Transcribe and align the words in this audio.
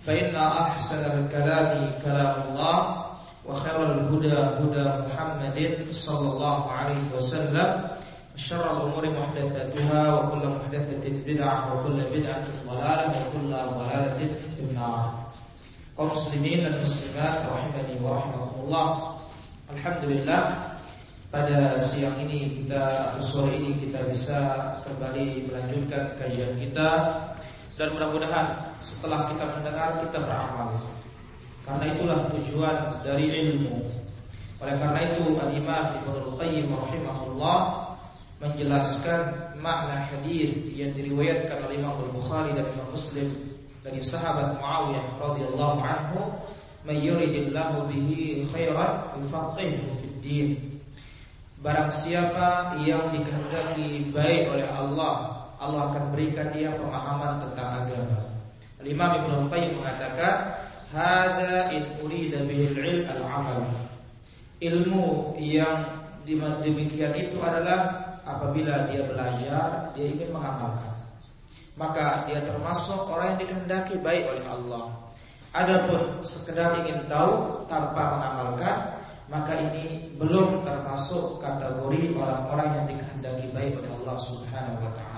فإن 0.00 0.36
أحسن 0.36 1.02
الكلام 1.18 1.92
كلام 2.04 2.34
الله 2.48 3.04
وخير 3.46 3.78
الهدى 3.82 4.36
هدى 4.60 4.84
محمد 5.08 5.86
صلى 5.90 6.28
الله 6.32 6.70
عليه 6.70 7.02
وسلم 7.16 7.88
وشر 8.34 8.64
الأمور 8.76 9.04
محدثاتها 9.20 10.14
وكل 10.14 10.48
محدثة 10.48 11.04
بدعة 11.26 11.56
وكل 11.72 11.98
بدعة 12.14 12.44
ضلالة 12.68 13.12
وكل 13.20 13.50
ضلالة 13.50 14.20
في 14.56 14.60
النار 14.60 15.24
kaum 15.94 16.10
muslimin 16.10 16.66
dan 16.66 16.82
muslimat 16.82 17.46
rahimani 17.46 18.02
wa 18.02 18.18
rahimakumullah. 18.18 18.88
Alhamdulillah 19.70 20.42
pada 21.30 21.78
siang 21.78 22.18
ini 22.26 22.62
kita 22.62 23.14
atau 23.14 23.22
sore 23.22 23.62
ini 23.62 23.78
kita 23.78 24.02
bisa 24.10 24.38
kembali 24.82 25.50
melanjutkan 25.50 26.18
kajian 26.18 26.58
kita 26.58 26.90
dan 27.78 27.94
mudah-mudahan 27.94 28.67
setelah 28.79 29.31
kita 29.31 29.45
mendengar 29.59 29.99
kita 30.03 30.17
beramal. 30.23 30.79
Karena 31.67 31.85
itulah 31.93 32.19
tujuan 32.33 32.77
dari 33.05 33.29
ilmu. 33.29 33.77
Oleh 34.59 34.75
karena 34.75 34.99
itu 35.05 35.23
Al-Imam 35.39 35.85
Ibnu 36.03 36.35
Qayyim 36.35 36.67
rahimahullah 36.67 37.59
menjelaskan 38.39 39.55
makna 39.59 40.07
hadis 40.07 40.55
yang 40.71 40.95
diriwayatkan 40.95 41.59
oleh 41.63 41.79
Imam 41.79 41.99
Al-Bukhari 42.07 42.55
dan 42.55 42.67
Imam 42.71 42.91
Muslim 42.91 43.27
dari 43.83 43.99
sahabat 44.03 44.59
Muawiyah 44.59 45.05
radhiyallahu 45.19 45.79
anhu, 45.83 46.19
"May 46.87 47.03
yuridillahu 47.03 47.87
bihi 47.91 48.47
khairan 48.47 49.19
yufaqihuhu 49.19 49.91
fid 49.99 50.15
din." 50.23 50.49
Barang 51.59 51.91
siapa 51.91 52.79
yang 52.87 53.11
dikehendaki 53.11 54.15
baik 54.15 54.47
oleh 54.55 54.67
Allah, 54.71 55.43
Allah 55.59 55.91
akan 55.91 56.15
berikan 56.15 56.55
dia 56.55 56.71
pemahaman 56.71 57.43
tentang 57.43 57.83
agama. 57.83 58.28
Al-Imam 58.79 59.11
Ibnu 59.23 59.51
Qayyim 59.51 59.79
mengatakan, 59.79 60.55
"Hadza 60.91 61.71
in 61.75 61.83
urida 61.99 62.43
bihil 62.47 62.75
ilm 62.75 63.05
al-amal." 63.11 63.67
Ilmu 64.59 65.35
yang 65.39 66.03
demikian 66.63 67.15
itu 67.15 67.39
adalah 67.39 68.19
apabila 68.27 68.87
dia 68.91 69.07
belajar, 69.07 69.91
dia 69.95 70.05
ingin 70.07 70.35
mengamalkan 70.35 70.99
maka 71.79 72.27
dia 72.27 72.43
termasuk 72.43 73.07
orang 73.07 73.33
yang 73.33 73.39
dikehendaki 73.47 73.95
baik 74.03 74.27
oleh 74.27 74.43
Allah. 74.43 74.85
Adapun 75.55 76.19
sekedar 76.19 76.83
ingin 76.83 77.07
tahu 77.07 77.65
tanpa 77.71 78.19
mengamalkan, 78.19 78.99
maka 79.31 79.55
ini 79.55 80.11
belum 80.19 80.67
termasuk 80.67 81.39
kategori 81.39 82.13
orang-orang 82.19 82.69
yang 82.75 82.85
dikehendaki 82.91 83.47
baik 83.55 83.79
oleh 83.79 83.91
Allah 84.03 84.17
Subhanahu 84.19 84.83
wa 84.83 84.91
taala. 84.91 85.08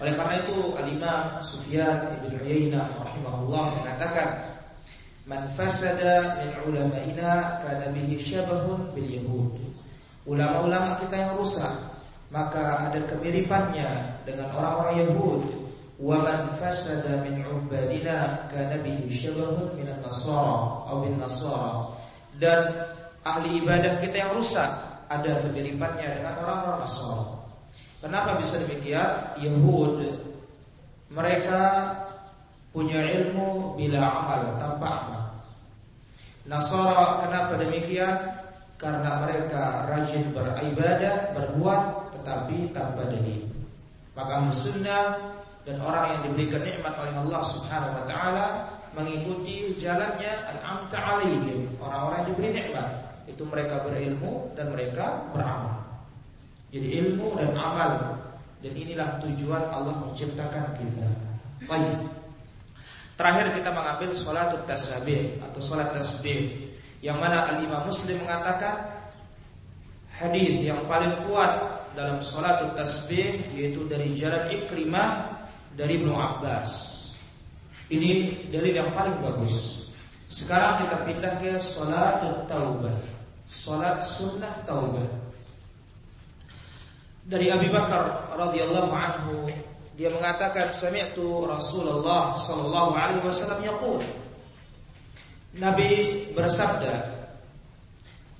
Oleh 0.00 0.16
karena 0.16 0.34
itu 0.40 0.56
Al-Imam 0.74 1.44
Sufyan 1.44 2.08
Ibn 2.16 2.32
Uyainah 2.40 3.04
rahimahullah 3.04 3.64
mengatakan 3.84 4.28
Man 5.28 5.46
fasada 5.54 6.42
min 6.42 6.50
ulama'ina 6.66 7.62
kana 7.62 7.92
bihi 7.94 8.18
syabahun 8.18 8.90
bil 8.96 9.06
yahud. 9.06 9.52
Ulama-ulama 10.26 10.98
kita 10.98 11.14
yang 11.14 11.32
rusak 11.38 11.70
maka 12.34 12.90
ada 12.90 12.98
kemiripannya 13.06 14.18
dengan 14.26 14.50
orang-orang 14.56 15.06
Yahudi. 15.06 15.54
Wa 16.00 16.16
man 16.24 16.56
fasada 16.56 17.22
min 17.22 17.46
ubadina 17.46 18.48
kana 18.50 18.82
bihi 18.82 19.06
syabahun 19.06 19.78
min 19.78 19.86
nasara 20.02 20.88
atau 20.88 21.04
bin 21.04 21.14
nasara. 21.20 21.94
Dan 22.40 22.60
ahli 23.22 23.60
ibadah 23.60 24.00
kita 24.00 24.16
yang 24.26 24.32
rusak 24.34 24.66
ada 25.10 25.42
kemiripannya 25.42 26.22
dengan 26.22 26.34
orang-orang 26.40 26.86
Nasara. 26.86 27.39
Kenapa 28.00 28.40
bisa 28.40 28.56
demikian? 28.64 29.36
Yahud 29.36 30.08
mereka 31.12 31.62
punya 32.72 33.02
ilmu 33.02 33.76
bila 33.76 34.00
amal 34.00 34.42
tanpa 34.56 34.88
amal. 34.88 35.22
Nasara 36.48 37.20
kenapa 37.20 37.60
demikian? 37.60 38.16
Karena 38.80 39.20
mereka 39.20 39.84
rajin 39.92 40.32
beribadah, 40.32 41.36
berbuat 41.36 42.16
tetapi 42.16 42.72
tanpa 42.72 43.12
dalil. 43.12 43.44
Maka 44.16 44.48
sunnah 44.56 45.36
dan 45.68 45.76
orang 45.84 46.16
yang 46.16 46.20
diberikan 46.32 46.64
nikmat 46.64 46.96
oleh 46.96 47.12
Allah 47.12 47.42
Subhanahu 47.44 47.92
wa 48.00 48.04
taala 48.08 48.46
mengikuti 48.96 49.76
jalannya 49.76 50.32
alaihim, 50.96 51.76
orang-orang 51.76 52.24
yang 52.24 52.28
diberi 52.32 52.48
nikmat. 52.56 52.88
Itu 53.28 53.44
mereka 53.44 53.84
berilmu 53.84 54.56
dan 54.56 54.72
mereka 54.72 55.28
beramal. 55.36 55.79
Jadi 56.70 56.86
ilmu 57.02 57.34
dan 57.34 57.52
amal 57.58 58.22
dan 58.62 58.72
inilah 58.78 59.18
tujuan 59.18 59.74
Allah 59.74 59.94
menciptakan 60.06 60.78
kita. 60.78 61.06
Baik. 61.66 61.98
Terakhir 63.20 63.52
kita 63.52 63.70
mengambil 63.74 64.16
salat 64.16 64.54
tasbih 64.64 65.44
atau 65.44 65.60
salat 65.60 65.92
tasbih 65.92 66.72
yang 67.04 67.20
mana 67.20 67.52
Al-Imam 67.52 67.84
Muslim 67.84 68.16
mengatakan 68.24 68.96
hadis 70.08 70.56
yang 70.64 70.88
paling 70.88 71.28
kuat 71.28 71.84
dalam 71.92 72.24
salat 72.24 72.64
tasbih 72.72 73.44
yaitu 73.52 73.84
dari 73.84 74.16
jalan 74.16 74.48
Ikrimah 74.48 75.36
dari 75.76 76.00
Ibnu 76.00 76.16
Abbas. 76.16 76.96
Ini 77.92 78.46
dari 78.48 78.72
yang 78.72 78.94
paling 78.96 79.20
bagus. 79.20 79.90
Sekarang 80.30 80.86
kita 80.86 80.96
pindah 81.04 81.34
ke 81.42 81.58
salat 81.58 82.22
taubah. 82.48 82.96
Salat 83.44 84.00
sunnah 84.00 84.64
taubah. 84.64 85.19
Dari 87.26 87.52
Abi 87.52 87.68
Bakar 87.68 88.32
radhiyallahu 88.36 88.90
anhu 88.92 89.52
dia 89.98 90.08
mengatakan 90.08 90.72
sami'tu 90.72 91.44
Rasulullah 91.44 92.32
sallallahu 92.32 92.96
alaihi 92.96 93.20
wasallam 93.20 93.60
yaqul 93.60 94.00
Nabi 95.60 96.24
bersabda 96.32 97.20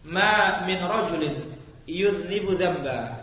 Ma 0.09 0.65
min 0.65 0.81
rajulin 0.81 1.53
yudhnibu 1.85 2.57
dzamba 2.57 3.21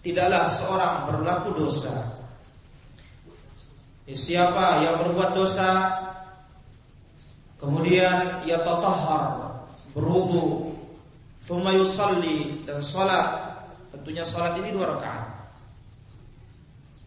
tidaklah 0.00 0.48
seorang 0.48 0.94
berlaku 1.08 1.64
dosa. 1.64 2.16
Siapa 4.04 4.84
yang 4.84 5.00
berbuat 5.00 5.32
dosa 5.32 5.70
kemudian 7.56 8.44
ia 8.44 8.60
tatahhar, 8.60 9.64
berwudu, 9.96 10.76
thumma 11.40 11.72
yusalli 11.72 12.64
dan 12.68 12.84
salat. 12.84 13.53
Tentunya 13.94 14.26
salat 14.26 14.58
ini 14.58 14.74
dua 14.74 14.98
rakaat. 14.98 15.24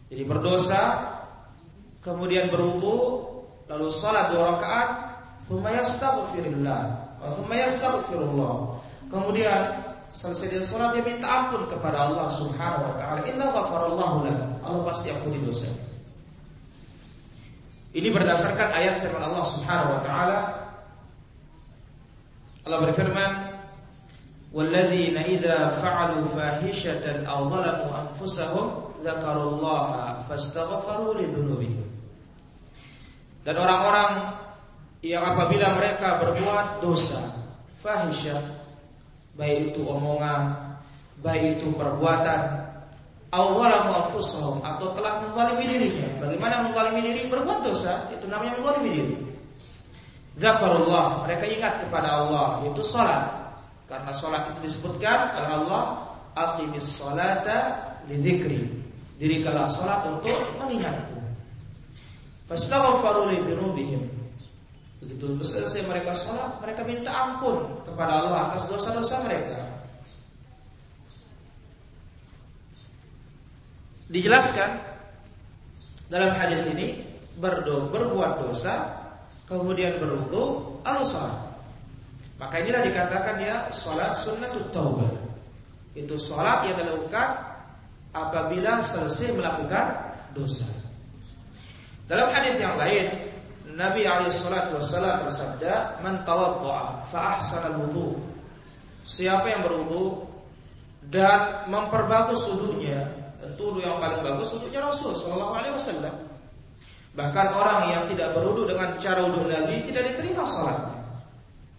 Jadi 0.07 0.23
berdosa 0.23 0.81
kemudian 1.99 2.47
berwudu 2.47 3.27
lalu 3.67 3.91
salat 3.91 4.31
dua 4.31 4.55
rakaat, 4.55 4.89
thumma 5.43 5.75
yastaghfirullah, 5.75 6.81
thumma 7.19 7.55
yastaghfirullah. 7.59 8.79
Kemudian 9.11 9.87
selesai 10.11 10.47
dia 10.51 10.63
sholat 10.63 10.95
dia 10.95 11.03
minta 11.03 11.27
ampun 11.27 11.67
kepada 11.67 12.07
Allah 12.07 12.31
Subhanahu 12.31 12.91
wa 12.91 12.95
taala. 12.95 13.27
Inna 13.27 13.51
ghafarallahu 13.51 14.23
lahu. 14.23 14.43
Allah 14.63 14.81
pasti 14.87 15.11
ampuni 15.11 15.43
dosa. 15.43 15.67
Ini 17.95 18.07
berdasarkan 18.11 18.72
ayat 18.75 18.99
firman 19.03 19.23
Allah 19.23 19.45
Subhanahu 19.47 19.95
wa 19.99 20.01
taala. 20.03 20.40
Allah 22.67 22.79
berfirman, 22.83 23.31
"Walladzina 24.57 25.21
idza 25.21 25.77
fa'alu 25.77 26.25
fahishatan 26.33 27.29
aw 27.29 27.45
dhalamu 27.45 27.93
anfusahum 27.93 28.97
dzakarullaha 29.05 30.25
fastaghfaru 30.25 31.21
lidzunubihim." 31.21 31.85
Dan 33.45 33.55
orang-orang 33.61 34.33
yang 35.05 35.21
apabila 35.21 35.77
mereka 35.77 36.17
berbuat 36.25 36.81
dosa, 36.81 37.21
fahisyah 37.77 38.41
baik 39.37 39.77
itu 39.77 39.85
omongan, 39.85 40.73
baik 41.21 41.61
itu 41.61 41.69
perbuatan, 41.77 42.67
awwalam 43.29 44.03
anfusahum 44.03 44.65
atau 44.65 44.97
telah 44.97 45.21
menzalimi 45.21 45.65
dirinya. 45.69 46.07
Bagaimana 46.25 46.65
menzalimi 46.65 47.01
diri? 47.05 47.21
Berbuat 47.29 47.61
dosa, 47.61 48.09
itu 48.09 48.25
namanya 48.25 48.57
menzalimi 48.57 48.89
diri. 48.89 49.15
Zakarullah, 50.37 51.25
mereka 51.25 51.45
ingat 51.49 51.85
kepada 51.85 52.09
Allah, 52.13 52.65
yaitu 52.65 52.81
salat. 52.85 53.36
Karena 53.87 54.11
salat 54.11 54.51
itu 54.51 54.67
disebutkan 54.67 55.39
oleh 55.39 55.51
Allah, 55.63 55.84
aqimis 56.35 56.99
salata 56.99 57.59
lidzikri. 58.11 58.67
Dirikanlah 59.17 59.72
salat 59.72 60.05
untuk 60.11 60.35
mengingatku. 60.59 61.17
Fastaghfaru 62.47 63.31
li 63.31 63.37
dzunubihim. 63.43 64.17
Begitu 64.97 65.39
selesai 65.45 65.85
mereka 65.85 66.11
sholat, 66.16 66.57
mereka 66.57 66.81
minta 66.81 67.13
ampun 67.13 67.85
kepada 67.85 68.23
Allah 68.23 68.49
atas 68.49 68.66
dosa-dosa 68.66 69.22
mereka. 69.23 69.78
Dijelaskan 74.07 74.79
dalam 76.07 76.31
hadis 76.33 76.63
ini 76.72 77.03
berdo, 77.37 77.91
berbuat 77.91 78.47
dosa 78.47 79.03
kemudian 79.45 79.99
berwudu 80.01 80.79
lalu 80.81 81.03
sholat. 81.05 81.47
Maka 82.37 82.61
inilah 82.61 82.85
dikatakan 82.85 83.41
ya 83.41 83.55
sholat 83.73 84.13
sunnatut 84.13 84.69
taubah. 84.69 85.09
Itu 85.97 86.22
sholat 86.22 86.69
yang 86.69 86.78
dilakukan 86.78 87.28
apabila 88.13 88.85
selesai 88.85 89.34
melakukan 89.34 90.13
dosa. 90.37 90.69
Dalam 92.05 92.29
hadis 92.29 92.61
yang 92.61 92.78
lain 92.78 93.34
Nabi 93.78 94.05
alaihi 94.05 94.34
salatu 94.34 94.78
wasallam 94.78 95.28
bersabda, 95.28 96.01
"Man 96.05 96.23
tawaddaa 96.23 97.05
fa 97.09 97.37
ahsana 97.37 97.78
wudu 97.78 98.22
Siapa 99.07 99.47
yang 99.47 99.63
berwudu 99.63 100.28
dan 101.07 101.63
memperbagus 101.72 102.43
wudunya, 102.51 103.07
tentu 103.40 103.79
yang 103.79 104.03
paling 104.03 104.19
bagus 104.19 104.51
wudunya 104.51 104.83
Rasul 104.83 105.16
sallallahu 105.16 105.55
alaihi 105.55 105.79
wasallam. 105.79 106.16
Bahkan 107.16 107.47
orang 107.55 107.79
yang 107.95 108.03
tidak 108.11 108.35
berwudu 108.35 108.67
dengan 108.67 108.99
cara 108.99 109.23
wudu 109.23 109.47
Nabi 109.47 109.87
tidak 109.87 110.11
diterima 110.11 110.43
salatnya. 110.43 110.97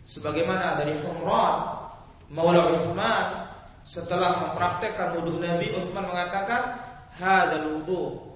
Sebagaimana 0.08 0.80
dari 0.80 0.96
Umran 1.04 1.84
Maula 2.32 2.72
Uthman 2.72 3.52
setelah 3.84 4.40
mempraktekkan 4.48 5.20
wudu 5.20 5.36
Nabi 5.40 5.72
Uthman 5.76 6.08
mengatakan, 6.08 6.80
"Hadzal 7.16 7.76
wudu." 7.76 8.28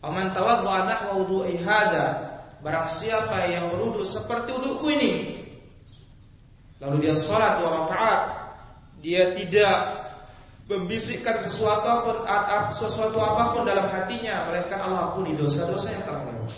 Aman 0.00 0.32
tawaddaa 0.32 0.88
nahwa 0.88 1.12
wudu'i 1.20 1.60
hadza 1.60 2.32
Barang 2.64 2.88
siapa 2.88 3.48
yang 3.48 3.72
berwudu 3.72 4.04
seperti 4.04 4.52
wuduku 4.52 4.86
ini 4.96 5.12
Lalu 6.80 7.04
dia 7.04 7.14
sholat 7.16 7.60
dua 7.60 7.84
rakaat 7.84 8.20
Dia 9.04 9.36
tidak 9.36 10.00
membisikkan 10.72 11.36
sesuatu 11.36 11.84
apa 11.84 12.00
pun, 12.04 12.16
sesuatu 12.72 13.20
apa 13.20 13.56
pun 13.56 13.68
dalam 13.68 13.92
hatinya 13.92 14.48
Melainkan 14.48 14.80
Allah 14.80 15.12
pun 15.12 15.28
di 15.28 15.36
dosa-dosa 15.36 15.92
yang 15.92 16.04
telah 16.08 16.24
lalu 16.32 16.48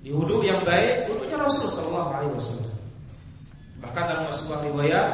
Di 0.00 0.08
wudhu 0.16 0.40
yang 0.44 0.64
baik 0.64 1.12
Wudhunya 1.12 1.36
Rasulullah 1.36 2.08
SAW 2.08 2.63
Bahkan 3.82 4.04
dalam 4.06 4.30
sebuah 4.30 4.70
riwayat 4.70 5.08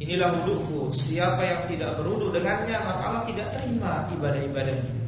Inilah 0.00 0.40
wudhuku 0.40 0.94
Siapa 0.94 1.42
yang 1.44 1.60
tidak 1.68 2.00
berwudhu 2.00 2.32
dengannya 2.32 2.78
Maka 2.80 3.02
Allah 3.04 3.24
tidak 3.28 3.52
terima 3.52 4.08
ibadah-ibadahnya 4.14 5.00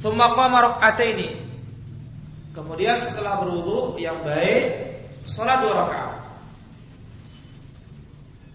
Thumma 0.00 0.32
qama 0.32 0.80
ini. 1.04 1.36
Kemudian 2.56 2.96
setelah 2.98 3.44
berwudu 3.44 4.00
yang 4.00 4.24
baik, 4.24 4.96
sholat 5.28 5.60
dua 5.60 5.86
rakaat. 5.86 6.12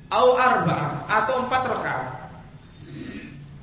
Au 0.09 0.33
arba'ah 0.33 1.05
atau 1.05 1.45
empat 1.45 1.63
rakaat. 1.69 2.07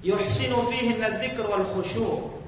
Yuhsinu 0.07 0.63
fihi 0.71 0.95
dzikr 0.95 1.43
wal 1.43 1.67
khusyu'. 1.67 2.39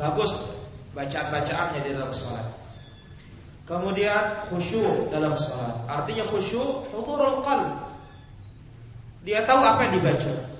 Bagus 0.00 0.56
bacaan-bacaannya 0.96 1.84
di 1.84 1.90
dalam 1.92 2.16
sholat. 2.16 2.63
Kemudian 3.64 4.44
khusyuk 4.52 5.08
dalam 5.08 5.36
sholat. 5.40 5.88
Artinya 5.88 6.24
khusyuk 6.28 6.92
hudurul 6.92 7.40
qalb. 7.40 7.80
Dia 9.24 9.48
tahu 9.48 9.60
apa 9.64 9.88
yang 9.88 10.00
dibaca. 10.00 10.54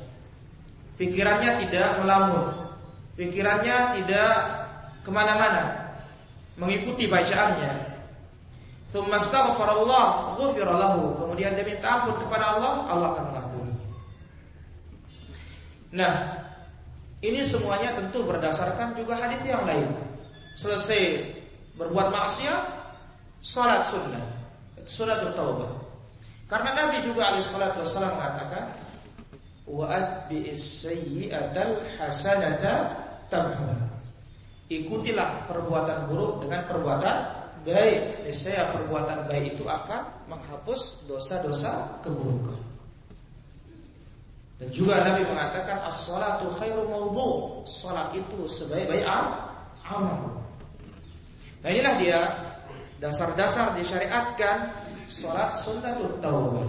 Pikirannya 0.94 1.66
tidak 1.66 1.88
melamun 2.02 2.54
Pikirannya 3.18 3.98
tidak 3.98 4.32
ke 5.02 5.10
mana-mana 5.10 5.94
Mengikuti 6.54 7.10
bacaannya 7.10 7.98
Thumma 8.94 9.18
astaghfarallah 9.18 10.38
ghufira 10.38 10.70
Kemudian 11.18 11.58
dia 11.58 11.66
minta 11.66 11.88
ampun 11.98 12.14
kepada 12.22 12.58
Allah 12.58 12.72
Allah 12.86 13.08
akan 13.10 13.24
mengampuni 13.34 13.74
Nah 15.98 16.14
Ini 17.18 17.42
semuanya 17.42 17.98
tentu 17.98 18.22
berdasarkan 18.22 18.94
juga 18.94 19.18
hadis 19.18 19.42
yang 19.42 19.66
lain 19.66 19.90
Selesai 20.54 21.34
berbuat 21.74 22.14
maksiat 22.14 22.62
Salat 23.44 23.84
sunnah 23.84 24.24
Salat 24.88 25.20
taubah 25.36 25.84
Karena 26.48 26.70
Nabi 26.72 27.04
juga 27.04 27.28
alaihi 27.28 27.44
salatu 27.44 27.84
wassalam 27.84 28.16
mengatakan 28.16 28.72
Wa 29.64 29.88
atbi'is 29.88 30.84
sayyi'atal 30.84 31.80
hasanata 31.96 33.00
tamhuha. 33.32 33.80
Ikutilah 34.68 35.48
perbuatan 35.48 36.12
buruk 36.12 36.44
dengan 36.44 36.68
perbuatan 36.68 37.16
baik. 37.64 38.28
Niscaya 38.28 38.76
perbuatan 38.76 39.24
baik 39.24 39.56
itu 39.56 39.64
akan 39.64 40.28
menghapus 40.28 41.08
dosa-dosa 41.08 42.00
keburukan. 42.04 42.60
Dan 44.60 44.68
juga 44.68 45.00
Nabi 45.00 45.24
mengatakan 45.24 45.80
as-salatu 45.88 46.52
khairu 46.60 46.84
mawdu. 46.84 47.64
Salat 47.64 48.12
itu 48.12 48.44
sebaik-baik 48.44 49.08
amal. 49.88 50.44
Nah 51.64 51.68
inilah 51.72 51.94
dia 51.96 52.20
dasar-dasar 53.02 53.74
disyariatkan 53.78 54.70
salat 55.10 55.50
sunnatul 55.54 56.18
taubah. 56.22 56.68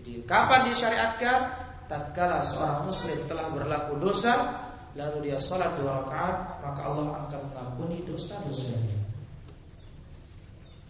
Jadi 0.00 0.22
kapan 0.28 0.70
disyariatkan? 0.72 1.40
Tatkala 1.86 2.42
seorang 2.42 2.90
muslim 2.90 3.30
telah 3.30 3.46
berlaku 3.46 4.02
dosa 4.02 4.66
lalu 4.98 5.30
dia 5.30 5.38
sholat 5.38 5.76
dua 5.78 6.02
rakaat 6.02 6.58
maka 6.64 6.80
Allah 6.82 7.14
akan 7.28 7.40
mengampuni 7.52 8.02
dosa-dosanya. 8.02 8.96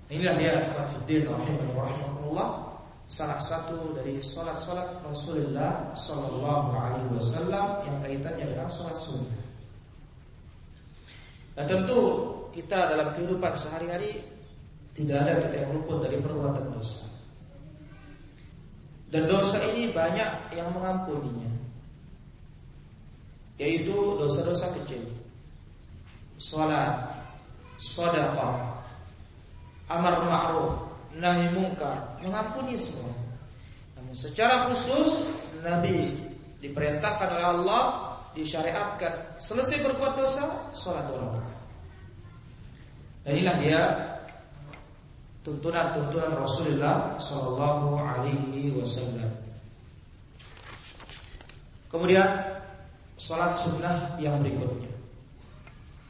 Inilah 0.06 0.34
dia 0.38 0.62
Fiddin 0.64 1.26
rahimahullah 1.28 2.78
salah 3.10 3.42
satu 3.42 3.98
dari 3.98 4.22
sholat-sholat 4.22 5.02
Rasulullah 5.02 5.90
Sallallahu 5.92 6.68
Alaihi 6.74 7.10
Wasallam 7.18 7.82
yang 7.86 7.98
kaitannya 7.98 8.46
dengan 8.54 8.70
sholat 8.70 8.94
sunnah. 8.94 9.42
Nah 11.58 11.64
tentu 11.66 12.00
kita 12.56 12.96
dalam 12.96 13.12
kehidupan 13.12 13.52
sehari-hari 13.52 14.24
tidak 14.96 15.28
ada 15.28 15.32
kita 15.44 15.56
yang 15.68 15.76
luput 15.76 16.00
dari 16.00 16.16
perbuatan 16.16 16.72
dosa. 16.72 17.04
Dan 19.12 19.28
dosa 19.28 19.60
ini 19.70 19.92
banyak 19.92 20.56
yang 20.56 20.72
mengampuninya 20.72 21.56
yaitu 23.56 23.96
dosa-dosa 24.20 24.76
kecil. 24.80 25.00
Salat, 26.36 27.16
sedekah, 27.80 28.84
amar 29.88 30.20
ma'ruf, 30.20 30.92
nahi 31.16 31.48
mungkar, 31.56 32.20
mengampuni 32.20 32.76
semua. 32.76 33.16
Namun 33.96 34.12
secara 34.12 34.68
khusus 34.68 35.32
Nabi 35.64 36.12
diperintahkan 36.60 37.28
oleh 37.32 37.46
Allah 37.46 37.82
disyariatkan 38.36 39.40
selesai 39.40 39.80
berbuat 39.80 40.12
dosa 40.20 40.76
salat 40.76 41.08
dua 41.08 41.24
rakaat. 41.24 41.55
Dan 43.26 43.42
inilah 43.42 43.56
dia 43.58 43.80
tuntunan-tuntunan 45.42 46.38
Rasulullah 46.38 47.18
Shallallahu 47.18 47.98
Alaihi 47.98 48.70
Wasallam. 48.70 49.34
Kemudian 51.90 52.26
sholat 53.18 53.50
sunnah 53.50 54.14
yang 54.22 54.38
berikutnya. 54.38 54.94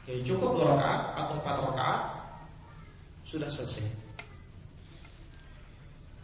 Jadi 0.05 0.21
cukup 0.29 0.61
dua 0.61 0.77
rakaat 0.77 1.01
atau 1.17 1.33
empat 1.41 1.55
rakaat 1.57 2.01
sudah 3.25 3.49
selesai. 3.49 3.89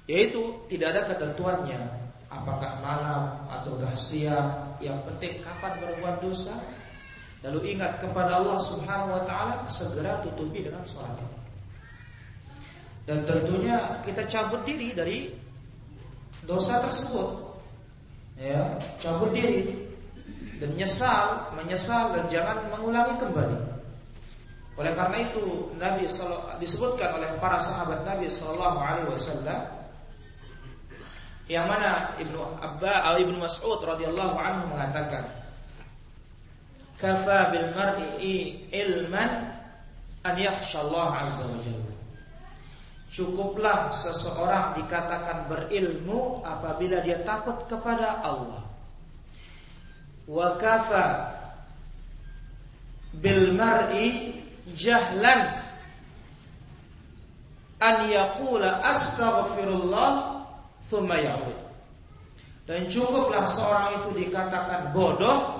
Yaitu 0.05 0.61
tidak 0.69 0.93
ada 0.93 1.01
ketentuannya 1.09 1.81
apakah 2.29 2.81
malam 2.85 3.49
atau 3.49 3.81
siang, 3.97 4.77
yang 4.77 5.01
penting 5.09 5.41
kapan 5.41 5.79
berbuat 5.81 6.21
dosa. 6.21 6.53
Lalu 7.43 7.75
ingat 7.75 7.99
kepada 7.99 8.39
Allah 8.39 8.55
Subhanahu 8.55 9.19
wa 9.19 9.23
taala 9.27 9.67
segera 9.67 10.23
tutupi 10.23 10.63
dengan 10.63 10.87
sholat. 10.87 11.19
Dan 13.03 13.27
tentunya 13.27 13.99
kita 13.99 14.23
cabut 14.31 14.63
diri 14.63 14.95
dari 14.95 15.27
dosa 16.47 16.79
tersebut. 16.79 17.51
Ya, 18.39 18.79
cabut 19.03 19.35
diri 19.35 19.91
dan 20.63 20.79
nyesal, 20.79 21.51
menyesal 21.59 22.15
dan 22.15 22.31
jangan 22.31 22.71
mengulangi 22.71 23.19
kembali. 23.19 23.59
Oleh 24.79 24.95
karena 24.95 25.17
itu 25.27 25.75
Nabi 25.75 26.07
disebutkan 26.63 27.19
oleh 27.19 27.37
para 27.37 27.59
sahabat 27.59 28.07
Nabi 28.07 28.31
Shallallahu 28.31 28.79
Alaihi 28.79 29.11
Wasallam 29.11 29.83
yang 31.51 31.67
mana 31.67 32.15
ibnu 32.17 32.39
Abba 32.39 33.03
atau 33.03 33.19
ibnu 33.19 33.35
Mas'ud 33.35 33.83
radhiyallahu 33.83 34.39
anhu 34.39 34.71
mengatakan, 34.71 35.42
"Kafa 36.97 37.51
bil 37.51 37.69
mar'i 37.73 38.67
ilman 38.69 39.31
an 40.23 40.35
yakhsha 40.37 40.83
Allah 40.85 41.27
azza 41.27 41.47
wa 41.47 41.59
jalla." 41.61 41.93
Cukuplah 43.13 43.93
seseorang 43.93 44.73
dikatakan 44.81 45.45
berilmu 45.45 46.41
apabila 46.41 47.05
dia 47.05 47.21
takut 47.21 47.69
kepada 47.69 48.25
Allah 48.25 48.65
wa 50.25 50.55
kafa 50.57 51.35
bil 53.13 53.53
mar'i 53.53 54.39
jahlan 54.73 55.61
an 57.77 57.95
yaqula 58.09 58.81
astaghfirullah 58.81 60.11
thumma 60.87 61.19
ya'ud. 61.19 61.59
Dan 62.63 62.87
cukuplah 62.87 63.43
seorang 63.43 64.01
itu 64.01 64.09
dikatakan 64.25 64.95
bodoh 64.95 65.52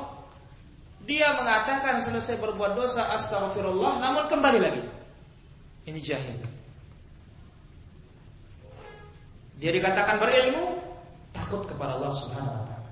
dia 1.03 1.35
mengatakan 1.35 1.99
selesai 1.99 2.39
berbuat 2.39 2.79
dosa 2.79 3.11
astaghfirullah 3.11 3.99
namun 3.99 4.31
kembali 4.31 4.59
lagi. 4.59 4.83
Ini 5.83 5.99
jahil. 5.99 6.39
Dia 9.59 9.71
dikatakan 9.71 10.19
berilmu 10.19 10.79
takut 11.35 11.67
kepada 11.67 11.99
Allah 11.99 12.11
Subhanahu 12.15 12.55
wa 12.55 12.63
taala. 12.67 12.87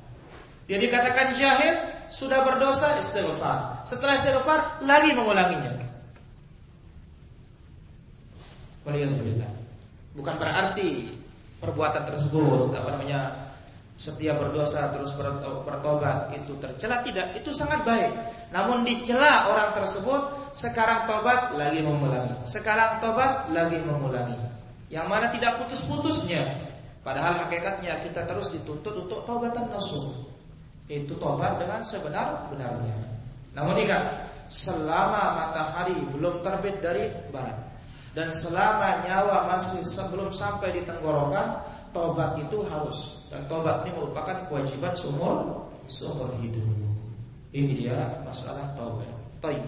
Dia 0.67 0.77
dikatakan 0.79 1.35
jahil 1.35 1.75
sudah 2.11 2.43
berdosa 2.43 2.99
istighfar. 2.99 3.87
Setelah 3.87 4.19
istighfar 4.19 4.83
lagi 4.83 5.15
mengulanginya. 5.15 5.79
Waliyadzubillah. 8.83 9.51
Bukan 10.19 10.35
berarti 10.35 11.15
perbuatan 11.63 12.03
tersebut 12.03 12.75
apa 12.75 12.89
namanya 12.97 13.50
setiap 14.01 14.41
berdosa 14.41 14.89
terus 14.89 15.13
bertobat 15.62 16.34
itu 16.34 16.58
tercela 16.58 17.05
tidak 17.05 17.38
itu 17.38 17.53
sangat 17.53 17.86
baik. 17.86 18.10
Namun 18.50 18.81
dicela 18.81 19.46
orang 19.53 19.77
tersebut 19.77 20.50
sekarang 20.58 21.05
tobat 21.05 21.53
lagi 21.53 21.86
mengulangi 21.86 22.41
sekarang 22.50 22.98
tobat 22.98 23.53
lagi 23.53 23.77
mengulangi 23.77 24.41
yang 24.89 25.05
mana 25.05 25.29
tidak 25.29 25.62
putus-putusnya. 25.62 26.41
Padahal 27.05 27.46
hakikatnya 27.46 28.01
kita 28.01 28.25
terus 28.25 28.50
dituntut 28.50 29.05
untuk 29.05 29.22
tobatan 29.22 29.70
nasuh 29.70 30.17
itu 30.89 31.13
tobat 31.22 31.62
dengan 31.62 31.86
sebenar-benarnya. 31.86 32.98
Namun 33.53 33.86
ingat 33.86 34.34
selama 34.50 35.38
matahari 35.38 35.93
belum 36.10 36.41
terbit 36.41 36.81
dari 36.81 37.13
barat 37.29 37.70
dan 38.17 38.34
selama 38.34 39.05
nyawa 39.08 39.48
masih 39.48 39.86
sebelum 39.86 40.34
sampai 40.36 40.75
di 40.75 40.81
tenggorokan 40.84 41.63
tobat 41.96 42.36
itu 42.41 42.65
harus 42.67 43.20
dan 43.31 43.47
tobat 43.47 43.88
ini 43.88 43.95
merupakan 43.95 44.51
kewajiban 44.51 44.91
seumur 44.91 45.71
seumur 45.88 46.35
hidup. 46.43 46.67
Ini 47.55 47.71
dia 47.83 47.97
masalah 48.27 48.75
taubat. 48.75 49.11
Taib. 49.39 49.63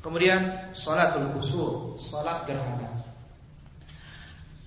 Kemudian 0.00 0.72
salatul 0.76 1.32
kusur, 1.36 1.96
salat 1.96 2.44
gerhana. 2.44 3.04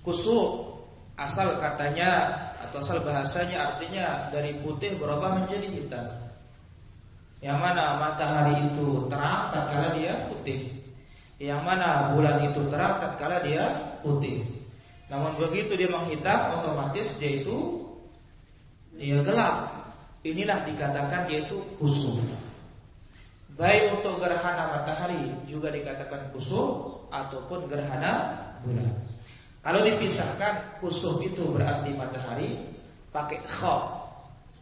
Kusur 0.02 0.78
asal 1.14 1.58
katanya 1.62 2.34
atau 2.58 2.82
asal 2.82 3.06
bahasanya 3.06 3.74
artinya 3.74 4.30
dari 4.34 4.58
putih 4.58 4.98
berubah 4.98 5.38
menjadi 5.38 5.70
hitam. 5.70 6.06
Yang 7.38 7.58
mana 7.62 8.02
matahari 8.02 8.66
itu 8.66 9.06
terang 9.06 9.54
tatkala 9.54 9.94
dia 9.94 10.26
putih. 10.26 10.74
Yang 11.38 11.62
mana 11.62 12.18
bulan 12.18 12.50
itu 12.50 12.66
terang 12.66 12.98
tatkala 12.98 13.46
dia 13.46 13.94
putih. 14.02 14.42
Namun 15.06 15.38
begitu 15.38 15.78
dia 15.78 15.86
menghitam 15.86 16.58
otomatis 16.58 17.14
dia 17.22 17.46
itu 17.46 17.77
dia 18.98 19.22
gelap. 19.22 19.78
Inilah 20.26 20.66
dikatakan 20.66 21.30
dia 21.30 21.46
itu 21.46 21.62
kusuf. 21.78 22.18
Baik 23.54 24.02
untuk 24.02 24.18
gerhana 24.18 24.74
matahari 24.74 25.34
juga 25.46 25.70
dikatakan 25.70 26.34
kusuf 26.34 27.06
ataupun 27.14 27.70
gerhana 27.70 28.34
bulan. 28.66 28.98
Kalau 29.62 29.80
dipisahkan 29.86 30.82
kusuf 30.82 31.22
itu 31.22 31.46
berarti 31.46 31.94
matahari 31.94 32.58
pakai 33.14 33.42
kha. 33.46 33.76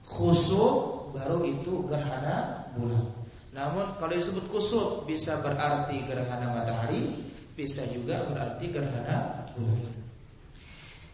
Khusuf 0.07 1.11
baru 1.17 1.43
itu 1.43 1.83
gerhana 1.91 2.69
bulan. 2.79 3.11
Namun 3.51 3.99
kalau 3.99 4.13
disebut 4.15 4.47
kusuf 4.53 5.03
bisa 5.09 5.41
berarti 5.43 6.05
gerhana 6.07 6.55
matahari, 6.55 7.27
bisa 7.59 7.83
juga 7.91 8.23
berarti 8.29 8.71
gerhana 8.71 9.49
bulan. 9.57 9.97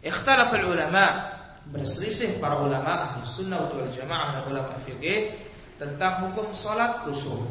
Ikhtalaf 0.03 0.51
ulama 0.51 1.32
berselisih 1.71 2.43
para 2.43 2.59
ulama 2.59 2.91
ahli 2.91 3.23
sunnah 3.23 3.71
wal 3.71 3.87
jamaah 3.87 4.41
dan 4.41 4.43
ulama 4.51 4.75
fikih 4.83 5.39
tentang 5.79 6.29
hukum 6.29 6.51
salat 6.51 7.07
kusuf. 7.07 7.47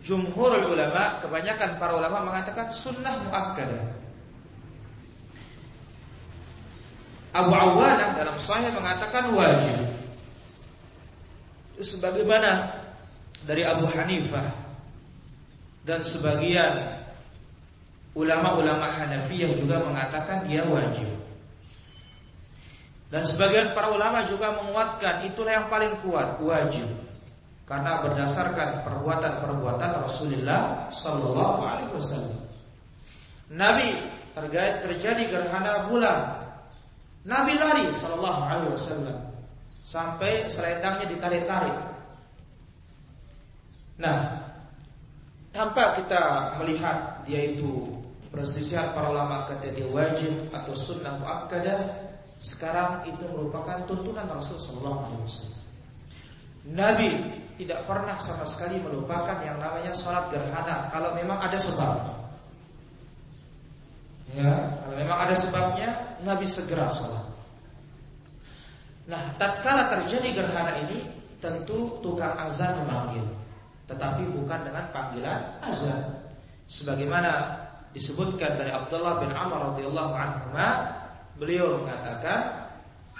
Jumhur 0.00 0.56
ulama, 0.64 1.20
kebanyakan 1.20 1.76
para 1.76 1.92
ulama 1.92 2.24
mengatakan 2.24 2.72
sunnah 2.72 3.20
muakkadah. 3.20 4.00
Abu 7.30 7.52
Awanah 7.54 8.18
dalam 8.18 8.36
Sahih 8.42 8.74
mengatakan 8.74 9.30
wajib. 9.30 9.78
Sebagaimana 11.78 12.80
dari 13.46 13.62
Abu 13.64 13.86
Hanifah 13.86 14.52
dan 15.86 16.02
sebagian 16.02 17.00
ulama-ulama 18.12 18.90
Hanafiyah 18.90 19.52
juga 19.54 19.80
mengatakan 19.84 20.48
dia 20.48 20.66
wajib. 20.66 21.19
Dan 23.10 23.26
sebagian 23.26 23.74
para 23.74 23.90
ulama 23.90 24.22
juga 24.22 24.54
menguatkan 24.54 25.26
itulah 25.26 25.50
yang 25.50 25.66
paling 25.66 25.98
kuat, 26.06 26.38
wajib. 26.38 26.86
Karena 27.66 28.02
berdasarkan 28.06 28.86
perbuatan-perbuatan 28.86 29.90
Rasulullah 30.02 30.90
sallallahu 30.94 31.60
alaihi 31.62 31.92
wasallam. 31.94 32.38
Nabi 33.50 33.98
terjadi 34.82 35.26
gerhana 35.26 35.90
bulan. 35.90 36.38
Nabi 37.26 37.58
lari 37.58 37.90
sallallahu 37.90 38.40
alaihi 38.46 38.70
wasallam 38.74 39.18
sampai 39.82 40.46
selendangnya 40.46 41.10
ditarik-tarik. 41.10 41.76
Nah, 43.98 44.18
tanpa 45.50 45.98
kita 45.98 46.56
melihat 46.62 47.26
dia 47.26 47.54
itu 47.54 47.90
perselisihan 48.30 48.94
para 48.94 49.10
ulama 49.10 49.50
kata 49.50 49.74
dia 49.74 49.90
wajib 49.90 50.54
atau 50.54 50.72
sunnah 50.78 51.18
muakkadah 51.18 52.09
sekarang 52.40 53.04
itu 53.04 53.28
merupakan 53.28 53.84
tuntunan 53.84 54.24
Rasulullah 54.24 55.04
SAW. 55.12 55.52
Nabi 56.72 57.12
tidak 57.60 57.84
pernah 57.84 58.16
sama 58.16 58.48
sekali 58.48 58.80
melupakan 58.80 59.36
yang 59.44 59.60
namanya 59.60 59.92
sholat 59.92 60.32
gerhana 60.32 60.88
kalau 60.88 61.12
memang 61.12 61.36
ada 61.36 61.60
sebab. 61.60 62.16
Ya, 64.32 64.80
kalau 64.80 64.96
memang 64.96 65.18
ada 65.28 65.36
sebabnya, 65.36 66.16
Nabi 66.24 66.48
segera 66.48 66.88
sholat. 66.88 67.28
Nah, 69.10 69.36
tatkala 69.36 69.92
terjadi 69.92 70.40
gerhana 70.40 70.80
ini, 70.88 71.12
tentu 71.44 72.00
tukang 72.00 72.40
azan 72.40 72.86
memanggil, 72.86 73.26
tetapi 73.84 74.24
bukan 74.32 74.64
dengan 74.64 74.88
panggilan 74.96 75.60
azan. 75.60 76.24
Sebagaimana 76.70 77.58
disebutkan 77.90 78.54
dari 78.54 78.70
Abdullah 78.70 79.18
bin 79.18 79.34
Amr 79.34 79.74
radhiyallahu 79.74 80.14
anhu 80.14 80.54
Beliau 81.40 81.80
mengatakan 81.80 82.68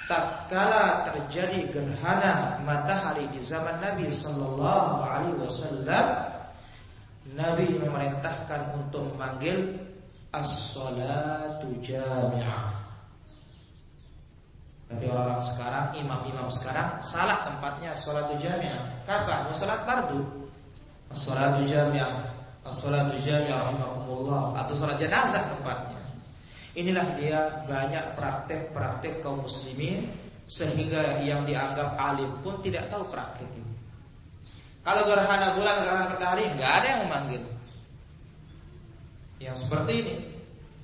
tatkala 0.05 1.09
terjadi 1.09 1.73
gerhana 1.73 2.61
matahari 2.61 3.25
di 3.33 3.41
zaman 3.41 3.81
Nabi 3.81 4.12
sallallahu 4.12 5.00
alaihi 5.00 5.41
wasallam 5.41 6.07
Nabi 7.33 7.81
memerintahkan 7.81 8.77
untuk 8.77 9.17
memanggil 9.17 9.81
as-salatu 10.37 11.73
jami'ah. 11.81 12.81
Tapi 14.91 15.07
orang-orang 15.07 15.45
sekarang, 15.47 15.87
imam-imam 16.03 16.50
sekarang 16.50 16.99
salah 16.99 17.47
tempatnya 17.47 17.95
salatu 17.95 18.35
jami'ah. 18.43 19.07
Kapan? 19.07 19.47
Mau 19.47 19.55
salat 19.55 19.87
fardu. 19.87 20.21
As-salatu 21.15 21.62
jami'ah. 21.71 22.27
As-salatu 22.67 23.15
jami'ah 23.23 23.71
rahimakumullah 23.71 24.59
atau 24.67 24.75
salat 24.75 24.99
jenazah 24.99 25.47
tempatnya. 25.55 26.00
Inilah 26.79 27.19
dia 27.19 27.67
banyak 27.67 28.15
praktek-praktek 28.15 29.27
kaum 29.27 29.43
muslimin 29.43 30.07
sehingga 30.47 31.19
yang 31.23 31.43
dianggap 31.47 31.99
alim 31.99 32.31
pun 32.43 32.62
tidak 32.62 32.91
tahu 32.91 33.11
praktek 33.11 33.47
ini. 33.59 33.75
Kalau 34.81 35.03
gerhana 35.07 35.55
bulan, 35.55 35.83
gerhana 35.83 36.05
matahari, 36.15 36.47
nggak 36.57 36.73
ada 36.83 36.87
yang 36.87 37.00
memanggil. 37.07 37.43
Yang 39.43 39.57
seperti 39.67 39.93
ini. 40.03 40.17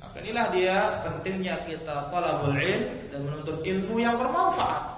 Maka 0.02 0.16
inilah 0.23 0.47
dia 0.55 0.76
pentingnya 1.02 1.55
kita 1.66 2.14
talabul 2.14 2.55
ilm 2.55 2.83
dan 3.11 3.21
menuntut 3.26 3.66
ilmu 3.66 3.97
yang 3.99 4.19
bermanfaat. 4.21 4.97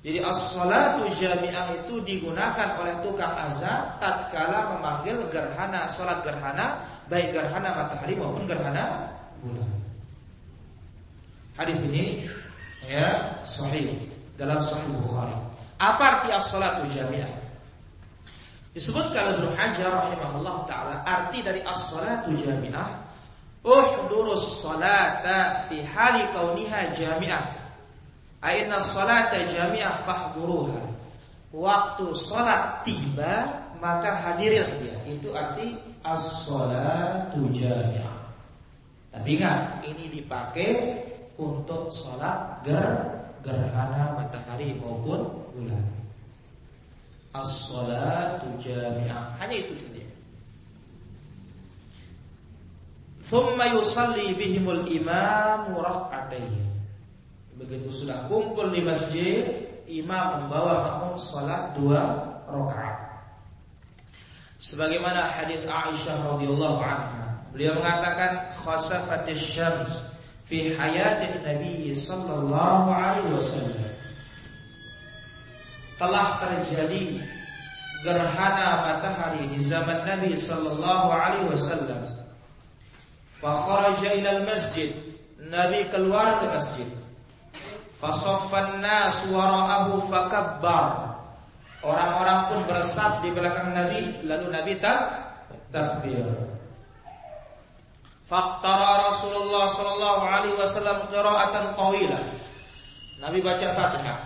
Jadi 0.00 0.16
as-salatu 0.24 1.12
jami'ah 1.12 1.76
itu 1.76 2.00
digunakan 2.00 2.80
oleh 2.80 3.04
tukang 3.04 3.36
azan 3.36 4.00
tatkala 4.00 4.76
memanggil 4.76 5.28
gerhana, 5.28 5.88
salat 5.92 6.24
gerhana, 6.24 6.88
baik 7.12 7.36
gerhana 7.36 7.84
matahari 7.84 8.16
maupun 8.16 8.48
gerhana 8.48 9.12
bulan. 9.44 9.79
Hadis 11.58 11.78
ini 11.86 12.28
ya 12.86 13.40
sahih 13.42 14.10
dalam 14.38 14.58
Sahih 14.62 14.90
Bukhari. 15.00 15.36
Apa 15.80 16.02
arti 16.02 16.28
as-salatu 16.34 16.88
jami'ah? 16.92 17.40
Disebutkan 18.70 19.40
Ibnu 19.40 19.50
Hajar 19.56 19.90
rahimahullah 19.90 20.56
taala 20.68 20.94
arti 21.02 21.42
dari 21.42 21.64
as-salatu 21.64 22.36
jami'ah 22.38 23.10
uhdurus 23.64 24.64
salata 24.64 25.66
fi 25.68 25.82
hali 25.84 26.28
kauniha 26.32 26.94
jami'ah. 26.96 27.44
Aina 28.40 28.80
salata 28.80 29.44
jami'ah 29.48 30.00
fahduruha. 30.00 30.90
waktu 31.50 32.14
sholat 32.14 32.86
tiba 32.86 33.66
maka 33.82 34.14
hadirilah 34.14 34.70
dia. 34.78 34.96
Itu 35.08 35.34
arti 35.34 35.74
as-sholatu 36.04 37.50
jami'ah. 37.50 38.16
Tapi 39.10 39.28
ingat, 39.34 39.82
ini 39.90 40.06
dipakai 40.06 40.70
untuk 41.40 41.88
sholat 41.88 42.60
ger 42.60 43.20
gerhana 43.40 44.20
matahari 44.20 44.76
maupun 44.76 45.48
bulan. 45.56 45.84
As-sholatu 47.32 48.60
jami'ah. 48.60 49.40
Hanya 49.40 49.56
itu 49.64 49.74
saja. 49.80 50.04
Thumma 53.24 53.72
yusalli 53.72 54.34
bihimul 54.34 54.90
imam 54.90 55.78
rak'atayn. 55.78 56.68
Begitu 57.56 57.88
sudah 57.94 58.26
kumpul 58.26 58.74
di 58.74 58.82
masjid, 58.82 59.70
imam 59.86 60.44
membawa 60.46 60.82
makmum 60.82 61.14
salat 61.20 61.78
dua 61.78 62.02
rakaat. 62.50 62.98
Sebagaimana 64.60 65.24
hadis 65.24 65.64
Aisyah 65.64 66.36
radhiyallahu 66.36 66.78
anha, 66.84 67.48
beliau 67.54 67.80
mengatakan 67.80 68.52
khasafatis 68.60 69.40
syams 69.40 70.10
fi 70.50 70.74
hayatin 70.74 71.46
Nabi 71.46 71.94
sallallahu 71.94 72.90
alaihi 72.90 73.30
wasallam. 73.30 73.86
Telah 75.94 76.28
terjadi 76.42 77.22
gerhana 78.02 78.82
matahari 78.82 79.46
di 79.46 79.62
zaman 79.62 80.02
Nabi 80.02 80.34
sallallahu 80.34 81.06
alaihi 81.14 81.46
wasallam. 81.54 82.26
Fa 83.38 83.62
kharaja 83.62 84.10
ila 84.18 84.42
masjid 84.42 84.90
Nabi 85.38 85.86
keluar 85.86 86.42
ke 86.42 86.50
masjid. 86.50 86.90
Fasoffan 88.02 88.82
nas 88.82 89.22
wara'ahu 89.30 90.02
fakabbar. 90.10 91.14
Orang-orang 91.80 92.40
pun 92.48 92.60
bersab 92.68 93.24
di 93.24 93.32
belakang 93.32 93.72
Nabi, 93.72 94.20
lalu 94.24 94.46
Nabi 94.52 94.72
tak 94.76 95.00
takbir. 95.72 96.49
Faktara 98.30 99.10
Rasulullah 99.10 99.66
sallallahu 99.66 100.22
alaihi 100.22 100.54
wasallam 100.54 101.10
qira'atan 101.10 101.74
tawilah. 101.74 102.22
Nabi 103.18 103.42
baca 103.42 103.66
Fatihah. 103.74 104.18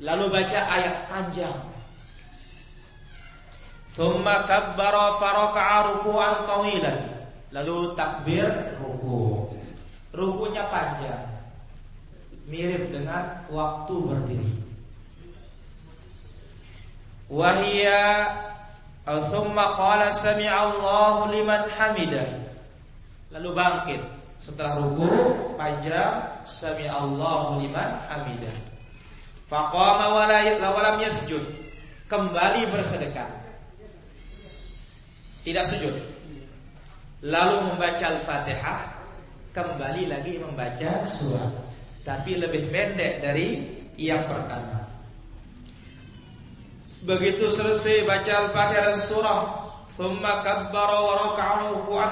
Lalu 0.00 0.24
baca 0.32 0.60
ayat 0.64 1.04
panjang. 1.04 1.60
Thumma 3.92 4.48
kabbara 4.48 5.20
faraka'a 5.20 6.00
ruku'an 6.00 6.48
tawilan. 6.48 7.28
Lalu 7.52 7.92
takbir 7.92 8.48
ruku. 8.80 9.52
Rukunya 10.16 10.64
panjang 10.72 11.28
mirip 12.48 12.88
dengan 12.88 13.44
waktu 13.52 13.94
berdiri. 14.00 14.52
Wahia 17.28 18.32
Thumma 19.06 19.78
qala 19.78 20.10
sami'allahu 20.10 21.30
liman 21.30 21.70
hamidah. 21.70 22.45
Lalu 23.36 23.52
bangkit 23.52 24.00
setelah 24.40 24.80
ruku 24.80 25.04
panjang 25.60 26.40
sami'allahu 26.48 27.60
liman 27.60 28.08
hamidah. 28.08 28.56
Faqama 29.44 30.16
wa 30.16 30.80
lam 30.80 30.96
yasjud. 31.04 31.44
Kembali 32.08 32.64
bersedekah. 32.72 33.28
Tidak 35.44 35.64
sujud. 35.68 35.92
Lalu 37.28 37.56
membaca 37.68 38.04
Al-Fatihah, 38.08 39.04
kembali 39.52 40.08
lagi 40.08 40.40
membaca 40.40 41.04
surat 41.04 41.52
tapi 42.08 42.40
lebih 42.40 42.72
pendek 42.72 43.20
dari 43.20 43.68
yang 44.00 44.32
pertama. 44.32 44.88
Begitu 47.04 47.52
selesai 47.52 48.08
baca 48.08 48.48
Al-Fatihah 48.48 48.96
dan 48.96 48.96
surah, 48.96 49.40
thumma 49.92 50.40
kabbara 50.40 50.98
wa 51.04 51.14
raka'a 51.20 51.54
ruku'an 51.76 52.10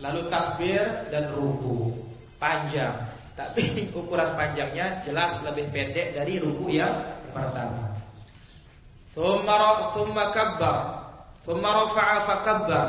lalu 0.00 0.26
takbir 0.32 0.82
dan 1.12 1.30
ruku 1.36 1.94
panjang. 2.40 3.08
Tapi 3.36 3.62
ukuran 3.98 4.36
panjangnya 4.36 5.04
jelas 5.04 5.40
lebih 5.44 5.68
pendek 5.70 6.16
dari 6.16 6.40
ruku 6.40 6.72
yang 6.72 6.92
pertama. 7.30 7.94
Thumma 9.12 10.26
kabbar, 10.32 10.78
thumma 11.44 11.84
rafa'a 11.84 12.18
fakabbar. 12.24 12.88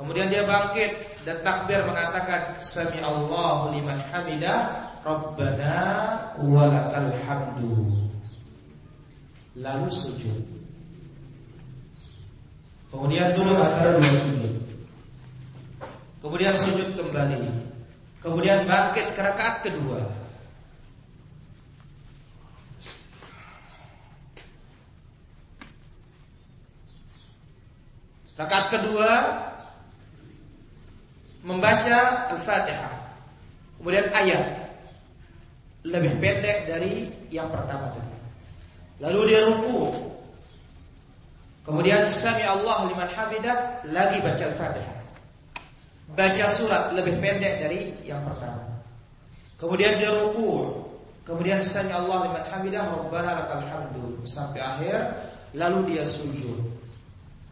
Kemudian 0.00 0.32
dia 0.32 0.48
bangkit 0.48 1.20
dan 1.28 1.44
takbir 1.44 1.84
mengatakan 1.84 2.56
sami 2.56 3.04
Allahu 3.04 3.76
liman 3.76 4.00
hamidah 4.08 4.88
Rabbana 5.04 5.76
walakal 6.40 7.12
hamdu 7.28 8.08
Lalu 9.60 9.88
sujud 9.92 10.40
Kemudian 12.88 13.36
dulu 13.36 13.52
antara 13.60 14.00
dua 14.00 14.12
sujud 14.24 14.54
Kemudian 16.20 16.54
sujud 16.56 16.96
kembali 16.96 17.40
Kemudian 18.20 18.68
bangkit 18.68 19.16
ke 19.16 19.20
rakaat 19.20 19.64
kedua 19.64 20.04
Rakaat 28.36 28.66
kedua 28.68 29.10
Membaca 31.40 32.28
Al-Fatihah 32.28 33.00
Kemudian 33.80 34.12
ayat 34.12 34.60
lebih 35.88 36.20
pendek 36.20 36.68
dari 36.68 37.08
yang 37.32 37.48
pertama 37.48 37.88
tadi. 37.96 38.16
Lalu 39.00 39.20
dia 39.32 39.48
ruku. 39.48 39.88
Kemudian 41.64 42.04
sami 42.04 42.44
Allah 42.44 42.84
liman 42.92 43.08
hamidah 43.08 43.88
lagi 43.88 44.20
baca 44.20 44.44
Al-Fatihah. 44.44 44.99
Baca 46.10 46.46
surat 46.50 46.90
lebih 46.90 47.22
pendek 47.22 47.62
dari 47.62 47.94
yang 48.02 48.26
pertama. 48.26 48.82
Kemudian 49.60 50.00
dia 50.00 50.10
ruku. 50.10 50.82
Kemudian 51.22 51.62
sami 51.62 51.94
Allah 51.94 52.26
liman 52.26 52.44
hamidah 52.48 52.90
Rabbana 52.90 53.44
lakal 53.44 53.62
hamdu 53.62 54.24
sampai 54.26 54.58
akhir 54.58 54.98
lalu 55.54 55.94
dia 55.94 56.02
sujud. 56.02 56.58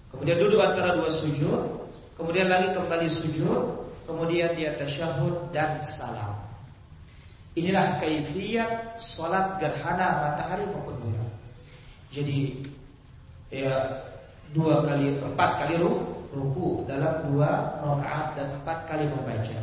Kemudian 0.08 0.40
duduk 0.40 0.58
antara 0.58 0.96
dua 0.96 1.12
sujud, 1.12 1.84
kemudian 2.16 2.48
lagi 2.48 2.72
kembali 2.72 3.06
sujud, 3.06 3.86
kemudian 4.08 4.56
dia 4.56 4.74
tasyahud 4.74 5.52
dan 5.52 5.78
salam. 5.84 6.42
Inilah 7.54 8.00
kaifiat 8.00 8.98
salat 8.98 9.60
gerhana 9.62 10.26
matahari 10.26 10.64
maupun 10.66 10.96
bulan. 10.98 11.28
Jadi 12.08 12.64
ya 13.52 14.00
dua 14.56 14.80
kali 14.80 15.22
empat 15.22 15.50
kali 15.60 15.76
ruku 15.76 16.17
dalam 16.84 17.14
dua 17.32 17.80
rakaat 17.80 18.26
dan 18.36 18.48
empat 18.60 18.78
kali 18.88 19.08
membaca. 19.08 19.58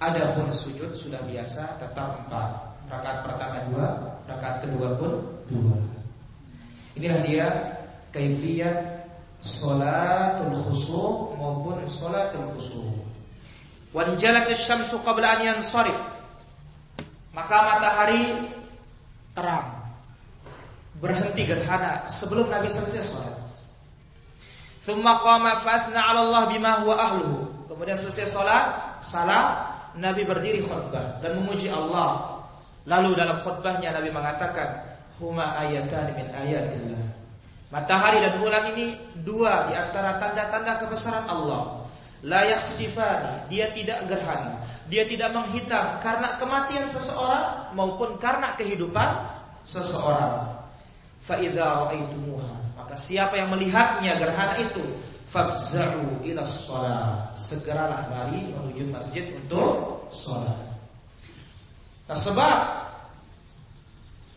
Adapun 0.00 0.48
sujud 0.54 0.96
sudah 0.96 1.20
biasa 1.26 1.76
tetap 1.82 2.24
empat. 2.24 2.50
Rakaat 2.90 3.18
pertama 3.26 3.56
dua, 3.70 3.86
rakaat 4.26 4.66
kedua 4.66 4.98
pun 4.98 5.12
dua. 5.50 5.76
Inilah 6.98 7.20
dia 7.22 7.46
kaifiat 8.10 9.06
salatul 9.42 10.54
khusu 10.54 11.36
maupun 11.38 11.84
salatul 11.86 12.50
khusu. 12.56 12.82
Wanjalat 13.90 14.50
syamsu 14.54 15.02
qabla 15.02 15.38
an 15.38 15.40
yansarif 15.42 15.98
maka 17.30 17.56
matahari 17.62 18.52
terang 19.34 19.80
berhenti 21.00 21.48
gerhana 21.48 22.04
sebelum 22.04 22.52
Nabi 22.52 22.68
selesai 22.68 23.00
sholat. 23.00 23.39
Thumma 24.80 25.20
qama 25.20 25.60
fathna 25.60 26.00
'ala 26.00 26.24
Allah 26.24 26.42
bima 26.48 26.80
huwa 26.80 26.96
ahluhu. 26.96 27.68
Kemudian 27.68 27.96
selesai 28.00 28.26
sholat, 28.32 28.64
salam, 29.04 29.68
Nabi 30.00 30.24
berdiri 30.24 30.64
khutbah 30.64 31.20
dan 31.20 31.36
memuji 31.36 31.68
Allah. 31.68 32.40
Lalu 32.88 33.12
dalam 33.12 33.36
khutbahnya 33.44 33.92
Nabi 33.92 34.08
mengatakan, 34.08 34.88
"Huma 35.20 35.52
ayatan 35.60 36.16
min 36.16 36.26
ayatillah." 36.32 37.04
Matahari 37.70 38.18
dan 38.18 38.42
bulan 38.42 38.74
ini 38.74 38.98
dua 39.22 39.70
di 39.70 39.78
antara 39.78 40.18
tanda-tanda 40.18 40.82
kebesaran 40.82 41.28
Allah. 41.30 41.86
La 42.20 42.44
yakhsifani, 42.44 43.48
dia 43.48 43.72
tidak 43.72 44.04
gerhana, 44.04 44.60
dia 44.92 45.08
tidak 45.08 45.32
menghitam 45.32 45.96
karena 46.04 46.36
kematian 46.36 46.84
seseorang 46.84 47.72
maupun 47.72 48.20
karena 48.20 48.52
kehidupan 48.60 49.24
seseorang. 49.64 50.60
Fa 51.24 51.40
idza 51.40 51.64
ra'aitumuha, 51.64 52.59
maka 52.80 52.96
siapa 52.96 53.36
yang 53.36 53.52
melihatnya 53.52 54.16
gerhana 54.16 54.56
itu, 54.56 54.80
fabza'u 55.28 56.24
ila 56.24 56.42
shalah. 56.48 57.36
Segeralah 57.36 58.08
lari 58.08 58.48
menuju 58.48 58.88
masjid 58.88 59.36
untuk 59.36 60.08
salat. 60.08 60.56
Nah, 62.08 62.16
sebab 62.18 62.58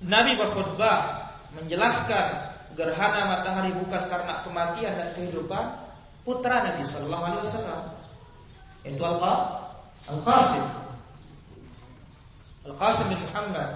Nabi 0.04 0.36
berkhutbah 0.36 1.32
menjelaskan 1.56 2.52
gerhana 2.76 3.32
matahari 3.32 3.72
bukan 3.74 4.12
karena 4.12 4.44
kematian 4.44 4.94
dan 4.94 5.10
kehidupan, 5.16 5.66
putra 6.28 6.68
Nabi 6.68 6.84
Sallallahu 6.84 7.24
Alaihi 7.32 7.42
Wasallam 7.48 7.84
itu 8.84 9.04
Al 9.04 10.20
Qasim 10.28 10.66
Al 12.68 12.76
Qasim 12.76 13.06
bin 13.08 13.20
Muhammad 13.32 13.70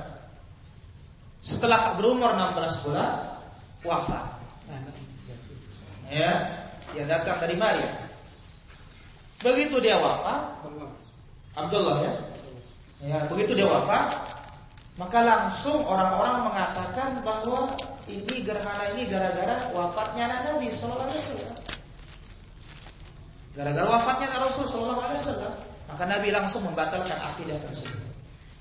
Setelah 1.40 1.96
berumur 1.96 2.36
16 2.36 2.84
bulan 2.84 3.40
wafat. 3.88 4.37
Ya, 6.08 6.32
yang 6.96 7.08
datang 7.12 7.44
dari 7.44 7.56
Maria. 7.60 8.08
Begitu 9.44 9.84
dia 9.84 10.00
wafat, 10.00 10.56
Abdullah 11.54 11.98
ya. 12.04 12.14
Ya, 13.04 13.18
begitu 13.30 13.54
dia 13.54 13.68
wafat, 13.70 14.18
maka 14.98 15.20
langsung 15.22 15.86
orang-orang 15.86 16.50
mengatakan 16.50 17.22
bahwa 17.22 17.70
ini 18.10 18.36
gerhana 18.42 18.88
ini 18.98 19.06
gara-gara 19.06 19.70
wafatnya 19.76 20.26
Nabi 20.32 20.74
Sallallahu 20.74 21.06
Alaihi 21.06 21.22
Wasallam. 21.22 21.58
Gara-gara 23.54 23.88
wafatnya 23.90 24.28
Rasul 24.42 24.66
Sallallahu 24.66 25.02
Alaihi 25.06 25.22
Wasallam, 25.22 25.54
maka 25.92 26.04
Nabi 26.10 26.28
langsung 26.34 26.66
membatalkan 26.66 27.20
akidah 27.20 27.62
tersebut. 27.62 28.10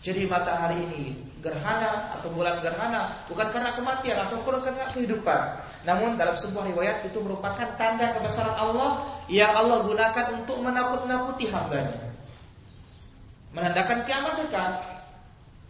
Jadi 0.05 0.29
matahari 0.29 0.77
ini 0.83 1.26
gerhana 1.45 2.17
atau 2.17 2.33
bulan 2.33 2.57
gerhana 2.65 3.13
bukan 3.29 3.53
karena 3.53 3.71
kematian 3.77 4.17
ataupun 4.29 4.65
karena 4.65 4.85
kehidupan. 4.89 5.41
Namun 5.85 6.17
dalam 6.17 6.35
sebuah 6.35 6.65
riwayat 6.73 7.05
itu 7.05 7.19
merupakan 7.21 7.77
tanda 7.77 8.17
kebesaran 8.17 8.57
Allah 8.57 9.05
yang 9.29 9.53
Allah 9.53 9.85
gunakan 9.85 10.27
untuk 10.43 10.65
menakut-nakuti 10.65 11.53
hambanya. 11.53 12.09
Menandakan 13.53 14.05
kiamat 14.09 14.35
dekat. 14.41 14.73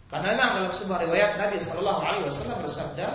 Karena 0.07 0.39
dalam 0.39 0.71
sebuah 0.71 1.03
riwayat 1.03 1.35
Nabi 1.35 1.59
Shallallahu 1.59 1.99
Alaihi 1.99 2.25
Wasallam 2.31 2.63
bersabda, 2.63 3.07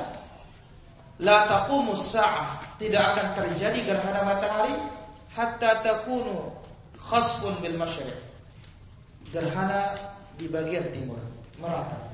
"La 1.25 1.49
taqumus 1.49 2.13
sa'ah 2.13 2.61
tidak 2.77 3.17
akan 3.17 3.27
terjadi 3.33 3.81
gerhana 3.81 4.29
matahari 4.29 4.77
hatta 5.33 5.81
takunu 5.81 6.53
khasfun 7.01 7.57
bil 7.65 7.81
masyriq." 7.81 8.21
Gerhana 9.33 9.97
di 10.37 10.53
bagian 10.53 10.93
timur 10.93 11.17
merata. 11.57 12.12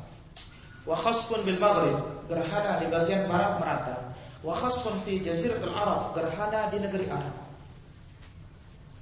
Wa 0.89 0.97
khasfun 0.97 1.45
bil 1.45 1.61
maghrib, 1.61 2.01
gerhana 2.33 2.81
di 2.81 2.89
bagian 2.89 3.29
barat 3.29 3.61
merata. 3.61 4.17
Wa 4.41 4.57
khasfun 4.57 4.97
fi 5.05 5.21
jaziratul 5.21 5.77
Arab, 5.77 6.17
gerhana 6.17 6.73
di 6.73 6.81
negeri 6.81 7.13
Arab. 7.13 7.37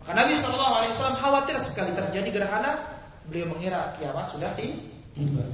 Maka 0.02 0.12
Nabi 0.18 0.34
Shallallahu 0.34 0.74
Alaihi 0.82 0.90
Wasallam 0.90 1.18
khawatir 1.22 1.56
sekali 1.62 1.94
terjadi 1.94 2.42
gerhana, 2.42 2.90
beliau 3.30 3.54
mengira 3.54 3.94
kiamat 4.02 4.26
sudah 4.26 4.50
tiba. 4.58 5.46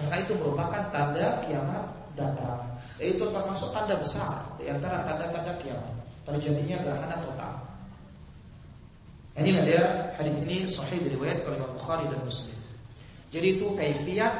Karena 0.00 0.16
itu 0.24 0.32
merupakan 0.40 0.88
tanda 0.88 1.44
kiamat 1.44 1.84
datang. 2.16 2.80
Itu 2.96 3.28
termasuk 3.28 3.76
tanda 3.76 4.00
besar 4.00 4.56
di 4.56 4.72
antara 4.72 5.04
tanda-tanda 5.04 5.52
kiamat. 5.60 5.94
Terjadinya 6.24 6.80
gerhana 6.80 7.16
total. 7.20 7.54
Inilah 9.36 9.62
dia 9.68 9.82
hadis 10.16 10.40
ini 10.46 10.64
sahih 10.64 11.02
diriwayat 11.04 11.44
oleh 11.44 11.60
Bukhari 11.76 12.08
dan 12.08 12.24
Muslim. 12.24 12.56
Jadi 13.34 13.60
itu 13.60 13.66
kaifiat 13.76 14.32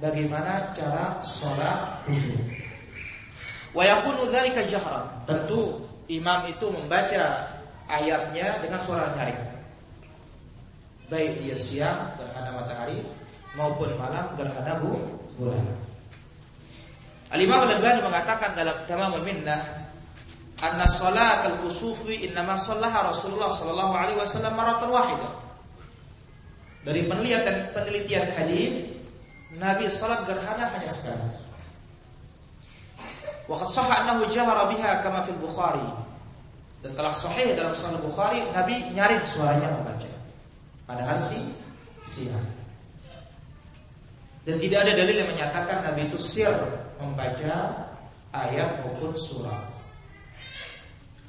bagaimana 0.00 0.72
cara 0.76 1.20
sholat 1.24 2.04
khusyuk. 2.04 2.40
Wa 3.76 3.84
yakunu 3.84 4.28
dzalika 4.32 4.64
jahran. 4.64 5.24
Tentu 5.28 5.84
imam 6.08 6.48
itu 6.48 6.66
membaca 6.72 7.52
ayatnya 7.88 8.60
dengan 8.64 8.80
suara 8.80 9.12
nyaring. 9.16 9.42
Baik 11.06 11.44
dia 11.44 11.54
siang 11.54 12.18
gerhana 12.18 12.50
matahari 12.56 13.04
maupun 13.54 13.94
malam 13.94 14.34
gerhana 14.34 14.80
bulan. 14.82 15.64
Al-Imam 17.26 17.66
Al-Albani 17.66 18.00
mengatakan 18.06 18.54
dalam 18.54 18.86
Tamamul 18.86 19.22
Minnah 19.26 19.90
anna 20.62 20.86
salat 20.88 21.44
al-kusufi 21.44 22.26
innama 22.26 22.56
sallaha 22.56 23.12
Rasulullah 23.12 23.52
sallallahu 23.52 23.92
alaihi 23.92 24.18
wasallam 24.18 24.56
maratan 24.56 24.88
wahidah. 24.88 25.32
Dari 26.86 27.02
penelitian 27.02 27.74
penelitian 27.74 28.24
hadis 28.30 28.95
Nabi 29.56 29.88
salat 29.88 30.28
gerhana 30.28 30.68
hanya 30.68 30.90
sekali. 30.92 31.28
Biha 34.68 34.90
kama 35.00 35.24
fil 35.24 35.40
Bukhari. 35.40 35.86
Dan 36.84 36.92
telah 36.92 37.16
sahih 37.16 37.56
dalam 37.56 37.72
Sahih 37.72 37.98
Bukhari 37.98 38.44
Nabi 38.52 38.92
nyaring 38.92 39.24
suaranya 39.24 39.72
membaca. 39.74 40.12
Padahal 40.86 41.18
si 41.18 41.40
siang. 42.04 42.46
Dan 44.46 44.62
tidak 44.62 44.86
ada 44.86 44.92
dalil 44.94 45.16
yang 45.26 45.30
menyatakan 45.34 45.82
Nabi 45.82 46.06
itu 46.06 46.22
sir 46.22 46.52
membaca 47.02 47.54
ayat 48.30 48.84
maupun 48.84 49.18
surah. 49.18 49.74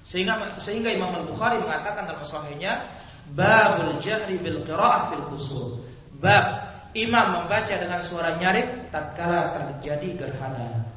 Sehingga 0.06 0.56
sehingga 0.62 0.94
Imam 0.94 1.12
Al-Bukhari 1.12 1.60
mengatakan 1.64 2.06
dalam 2.06 2.22
sahihnya 2.22 2.86
babul 3.34 3.98
jahri 3.98 4.38
bil 4.38 4.62
qiraah 4.62 5.10
fil 5.10 5.26
usul. 5.34 5.82
Bab 6.22 6.67
imam 6.96 7.44
membaca 7.44 7.76
dengan 7.76 8.00
suara 8.00 8.40
nyaring 8.40 8.92
tatkala 8.94 9.56
terjadi 9.56 10.28
gerhana. 10.28 10.88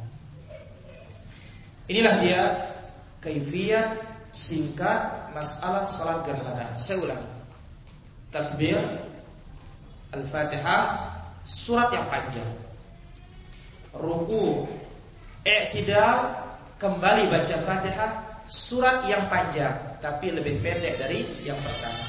Inilah 1.91 2.15
dia 2.23 2.43
kaifiat 3.19 3.99
singkat 4.31 5.33
masalah 5.35 5.87
salat 5.91 6.23
gerhana. 6.23 6.79
Saya 6.79 7.03
ulang. 7.03 7.25
Takbir 8.31 8.79
Al-Fatihah 10.15 10.83
surat 11.43 11.91
yang 11.91 12.07
panjang. 12.07 12.51
Ruku, 13.91 14.71
i'tidal, 15.43 16.31
kembali 16.79 17.27
baca 17.27 17.57
Fatihah, 17.59 18.11
surat 18.47 19.07
yang 19.11 19.27
panjang 19.27 19.91
tapi 20.01 20.33
lebih 20.33 20.59
pendek 20.65 20.97
dari 20.97 21.21
yang 21.45 21.59
pertama. 21.61 22.07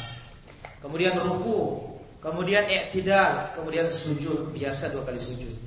Kemudian 0.80 1.20
ruku, 1.20 1.91
kemudian 2.22 2.70
i'tidal, 2.70 3.52
kemudian 3.58 3.90
sujud, 3.90 4.54
biasa 4.54 4.94
dua 4.94 5.04
kali 5.04 5.20
sujud. 5.20 5.58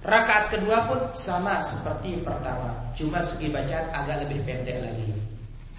Rakaat 0.00 0.56
kedua 0.56 0.88
pun 0.88 1.00
sama 1.12 1.60
seperti 1.60 2.24
pertama, 2.24 2.88
cuma 2.96 3.20
segi 3.20 3.52
bacaan 3.52 3.92
agak 3.92 4.24
lebih 4.24 4.46
pendek 4.48 4.80
lagi. 4.80 5.12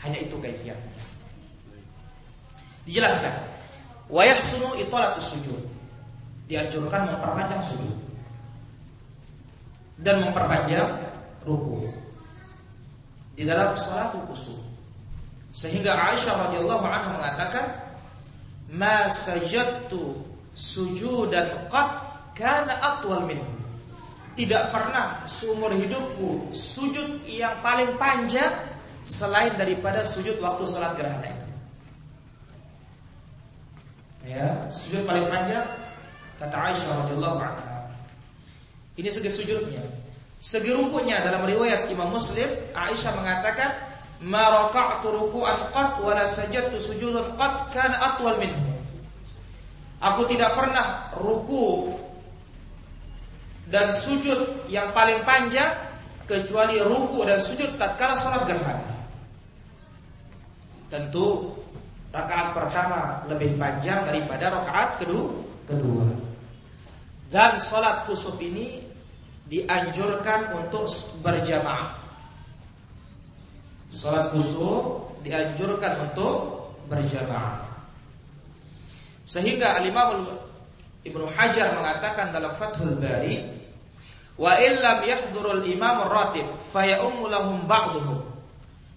Hanya 0.06 0.19
itu 0.21 0.38
kaifiatnya. 0.38 1.02
Dijelaskan. 2.86 3.34
Wa 4.12 4.28
yahsunu 4.28 4.78
italatus 4.78 5.34
sujud 5.34 5.62
dianjurkan 6.52 7.08
memperpanjang 7.08 7.63
sujud 7.63 7.95
dan 10.02 10.19
memperpanjang 10.26 10.89
ruku 11.47 11.89
di 13.38 13.47
dalam 13.47 13.74
salat 13.80 14.13
khusyuk. 14.13 14.60
Sehingga 15.52 15.97
Aisyah 15.97 16.47
radhiyallahu 16.47 16.86
anha 16.86 17.10
mengatakan, 17.12 17.65
"Ma 18.71 19.12
sajadtu 19.12 20.23
sujudan 20.55 21.67
qat 21.67 21.89
kana 22.34 22.79
atwal 22.79 23.27
minhu." 23.27 23.47
Tidak 24.31 24.71
pernah 24.71 25.27
seumur 25.27 25.75
hidupku 25.75 26.55
sujud 26.55 27.27
yang 27.27 27.60
paling 27.60 27.99
panjang 27.99 28.63
selain 29.03 29.60
daripada 29.60 30.07
sujud 30.07 30.39
waktu 30.39 30.63
salat 30.63 30.95
gerhana 30.95 31.27
itu. 31.36 31.47
Ya, 34.31 34.71
sujud 34.71 35.03
paling 35.03 35.27
panjang 35.27 35.67
Kata 36.41 36.57
Aisyah 36.57 37.05
radhiyallahu 37.05 37.38
anha. 37.38 37.93
Ini 38.97 39.13
segi 39.13 39.29
sujudnya. 39.29 39.86
Segi 40.41 40.73
rukunya 40.73 41.21
dalam 41.21 41.45
riwayat 41.45 41.86
Imam 41.93 42.10
Muslim, 42.10 42.49
Aisyah 42.73 43.13
mengatakan, 43.13 43.90
"Ma 44.21 44.69
raka'tu 44.69 45.10
ruku'an 45.10 45.73
qat 45.73 45.97
wa 45.99 46.13
la 46.13 46.29
sajadtu 46.29 46.77
sujudan 46.77 47.34
qat 47.36 47.73
kana 47.73 47.97
atwal 47.97 48.38
minhu." 48.38 48.77
Aku 50.01 50.25
tidak 50.25 50.57
pernah 50.57 51.13
ruku 51.17 51.93
dan 53.69 53.93
sujud 53.93 54.65
yang 54.65 54.97
paling 54.97 55.21
panjang 55.21 55.77
kecuali 56.25 56.81
ruku 56.81 57.21
dan 57.21 57.38
sujud 57.38 57.77
tatkala 57.77 58.17
salat 58.17 58.49
gerhana. 58.49 58.97
Tentu 60.91 61.55
rakaat 62.12 62.51
pertama 62.51 63.23
lebih 63.31 63.55
panjang 63.55 64.03
daripada 64.03 64.51
rakaat 64.51 64.99
kedua. 64.99 65.31
kedua. 65.69 66.03
Dan 67.31 67.55
sholat 67.63 68.12
kusuf 68.12 68.36
ini 68.43 68.84
dianjurkan 69.47 70.51
untuk 70.51 70.91
berjamaah. 71.23 72.00
Sholat 73.91 74.32
kusuf 74.32 75.12
dianjurkan 75.21 76.10
untuk 76.10 76.67
berjamaah. 76.88 77.67
Sehingga 79.27 79.80
Al-Imam 79.80 80.27
Ibnu 81.04 81.25
Hajar 81.27 81.75
mengatakan 81.75 82.32
dalam 82.32 82.56
Fathul 82.56 82.97
Bari, 82.97 83.41
"Wa 84.39 84.58
illam 84.58 85.04
yahdurul 85.06 85.63
imam 85.65 86.08
ratib 86.08 86.47
fayaumu 86.71 87.27
lahum 87.27 87.67
ba'duhum." 87.67 88.32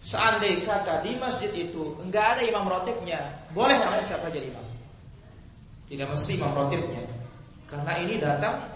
Seandainya 0.05 0.69
kata 0.69 1.01
di 1.01 1.17
masjid 1.17 1.49
itu 1.49 1.97
enggak 1.97 2.37
ada 2.37 2.43
imam 2.45 2.69
ratibnya, 2.69 3.41
boleh 3.57 3.73
yang 3.73 3.89
lain 3.89 4.05
siapa 4.05 4.29
jadi 4.29 4.53
imam. 4.53 4.67
Tidak 5.89 6.07
mesti 6.13 6.37
imam 6.37 6.53
ratibnya. 6.53 7.09
Karena 7.65 7.93
ini 8.05 8.21
datang 8.21 8.74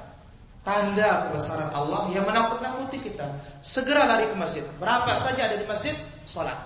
tanda 0.69 1.25
kebesaran 1.25 1.73
Allah 1.73 2.13
yang 2.13 2.29
menakut-nakuti 2.29 3.01
kita. 3.01 3.41
Segera 3.65 4.05
lari 4.05 4.29
ke 4.29 4.37
masjid. 4.37 4.61
Berapa 4.77 5.17
saja 5.17 5.49
ada 5.49 5.57
di 5.57 5.65
masjid, 5.65 5.97
sholat. 6.29 6.61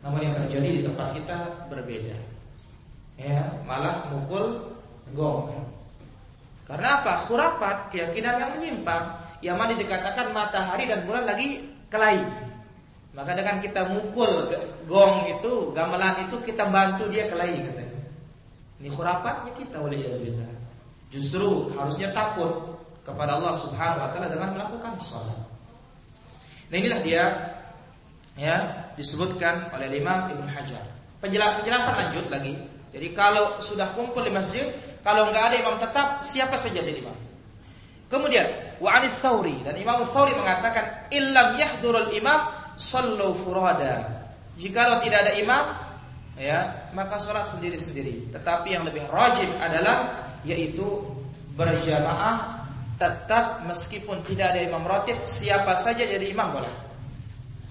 Namun 0.00 0.24
yang 0.24 0.34
terjadi 0.40 0.80
di 0.80 0.82
tempat 0.88 1.12
kita 1.12 1.68
berbeda. 1.68 2.16
Ya, 3.20 3.52
malah 3.68 4.08
mukul 4.08 4.72
gong. 5.12 5.68
Karena 6.64 7.04
apa? 7.04 7.20
Khurafat, 7.28 7.92
keyakinan 7.92 8.40
yang 8.40 8.50
menyimpang. 8.56 9.20
Yang 9.44 9.56
mana 9.60 9.72
dikatakan 9.76 10.32
matahari 10.32 10.88
dan 10.88 11.04
bulan 11.04 11.28
lagi 11.28 11.68
kelahi. 11.92 12.24
Maka 13.12 13.36
dengan 13.36 13.60
kita 13.60 13.92
mukul 13.92 14.48
gong 14.88 15.28
itu, 15.28 15.76
gamelan 15.76 16.32
itu 16.32 16.40
kita 16.40 16.64
bantu 16.72 17.12
dia 17.12 17.28
kelahi 17.28 17.60
katanya. 17.60 18.00
Ini 18.80 18.88
khurafatnya 18.88 19.52
kita 19.52 19.76
oleh 19.84 20.00
Allah. 20.00 20.61
Justru 21.12 21.76
harusnya 21.76 22.10
takut 22.16 22.80
kepada 23.04 23.36
Allah 23.36 23.52
Subhanahu 23.52 24.00
wa 24.00 24.08
taala 24.10 24.32
dengan 24.32 24.56
melakukan 24.56 24.96
salat. 24.96 25.44
Nah 26.72 26.76
inilah 26.80 27.00
dia 27.04 27.24
ya 28.40 28.88
disebutkan 28.96 29.68
oleh 29.76 29.92
Imam 29.92 30.32
Ibnu 30.32 30.48
Hajar. 30.48 30.88
Penjelasan 31.20 31.94
lanjut 32.00 32.26
lagi. 32.32 32.56
Jadi 32.92 33.08
kalau 33.12 33.60
sudah 33.60 33.92
kumpul 33.92 34.24
di 34.24 34.32
masjid, 34.32 34.68
kalau 35.00 35.32
nggak 35.32 35.44
ada 35.52 35.56
imam 35.64 35.76
tetap, 35.80 36.20
siapa 36.20 36.60
saja 36.60 36.84
jadi 36.84 37.00
imam. 37.00 37.16
Kemudian 38.12 38.76
wa 38.76 38.92
anis 38.92 39.16
Tsauri 39.16 39.64
dan 39.64 39.72
Imam 39.80 40.04
Tsauri 40.04 40.36
mengatakan 40.36 41.08
illam 41.08 41.56
yahdurul 41.56 42.12
imam 42.12 42.52
sallu 42.76 43.32
furada. 43.32 44.28
Jikalau 44.60 45.00
tidak 45.00 45.24
ada 45.24 45.32
imam, 45.40 45.64
ya, 46.36 46.88
maka 46.96 47.18
salat 47.18 47.48
sendiri-sendiri. 47.48 48.32
Tetapi 48.32 48.72
yang 48.72 48.84
lebih 48.88 49.04
rajin 49.08 49.48
adalah 49.58 50.28
yaitu 50.42 50.84
berjamaah 51.54 52.66
tetap 52.96 53.66
meskipun 53.66 54.22
tidak 54.22 54.54
ada 54.54 54.60
imam 54.62 54.86
rotib, 54.86 55.18
siapa 55.26 55.74
saja 55.74 56.06
jadi 56.06 56.30
imam 56.30 56.54
boleh. 56.54 56.70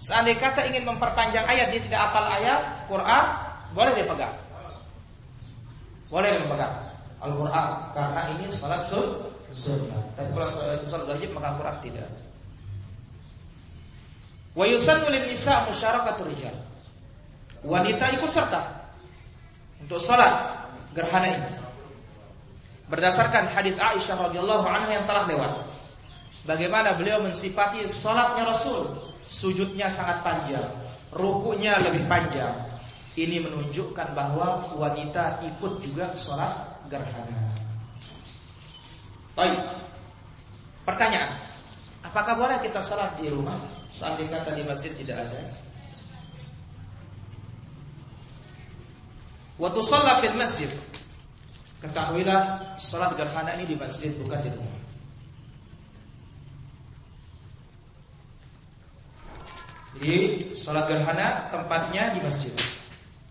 Seandainya 0.01 0.41
kata 0.41 0.65
ingin 0.65 0.83
memperpanjang 0.83 1.45
ayat, 1.45 1.69
dia 1.69 1.81
tidak 1.81 2.01
apal 2.09 2.25
ayat 2.25 2.89
Quran, 2.89 3.25
boleh 3.77 3.91
dia 3.93 4.05
pegang. 4.09 4.35
Boleh 6.11 6.29
dia 6.35 6.43
pegang 6.43 6.91
Al-Quran 7.21 7.69
karena 7.93 8.21
ini 8.33 8.45
salat 8.49 8.81
sunnah. 8.81 10.01
Tapi 10.17 10.29
kalau 10.33 10.49
salat 10.49 11.05
wajib 11.05 11.37
maka 11.37 11.53
Quran 11.53 11.77
tidak. 11.85 12.09
Wa 14.57 14.65
yusannu 14.65 15.07
lin 15.13 15.29
nisa 15.29 15.69
musyarakatu 15.69 16.27
rijal. 16.27 16.57
Wanita 17.61 18.09
ikut 18.17 18.31
serta 18.31 18.89
untuk 19.85 20.01
salat 20.01 20.65
gerhana 20.97 21.29
ini. 21.29 21.49
Berdasarkan 22.89 23.47
hadis 23.53 23.77
Aisyah 23.77 24.17
radhiyallahu 24.29 24.65
anha 24.67 24.89
yang 24.91 25.05
telah 25.05 25.29
lewat. 25.29 25.53
Bagaimana 26.43 26.97
beliau 26.97 27.21
mensifati 27.21 27.85
salatnya 27.85 28.49
Rasul 28.49 28.97
sujudnya 29.29 29.87
sangat 29.87 30.25
panjang, 30.25 30.73
rukunya 31.13 31.77
lebih 31.79 32.09
panjang. 32.09 32.67
Ini 33.11 33.43
menunjukkan 33.43 34.15
bahwa 34.15 34.75
wanita 34.79 35.43
ikut 35.43 35.83
juga 35.83 36.15
sholat 36.15 36.87
gerhana. 36.87 37.51
Baik. 39.35 39.59
Pertanyaan, 40.87 41.39
apakah 42.07 42.39
boleh 42.39 42.57
kita 42.63 42.79
sholat 42.79 43.19
di 43.19 43.27
rumah? 43.27 43.59
Seandainya 43.91 44.41
kata 44.41 44.55
di 44.55 44.63
masjid 44.63 44.95
tidak 44.95 45.27
ada. 45.27 45.39
Waktu 49.61 49.81
sholat 49.85 50.25
di 50.25 50.33
masjid, 50.33 50.73
ketahuilah 51.85 52.73
sholat 52.81 53.13
gerhana 53.13 53.53
ini 53.61 53.69
di 53.69 53.77
masjid 53.77 54.09
bukan 54.17 54.41
di 54.41 54.49
rumah. 54.49 54.81
Jadi 60.01 60.17
sholat 60.57 60.89
gerhana 60.89 61.53
tempatnya 61.53 62.09
di 62.09 62.25
masjid. 62.25 62.49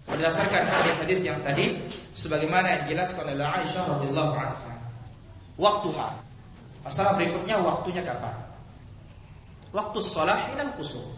Berdasarkan 0.07 0.71
hadis-hadis 0.71 1.19
yang 1.27 1.43
tadi, 1.43 1.83
sebagaimana 2.15 2.79
yang 2.79 2.83
dijelaskan 2.87 3.35
oleh 3.35 3.47
Aisyah 3.51 3.91
radhiyallahu 3.91 4.33
anha. 4.39 4.75
Waktuha. 5.59 6.15
Masalah 6.87 7.19
berikutnya 7.19 7.59
waktunya 7.59 8.07
kapan? 8.07 8.39
Waktu 9.75 9.99
sholat 9.99 10.55
dan 10.55 10.79
kusur. 10.79 11.11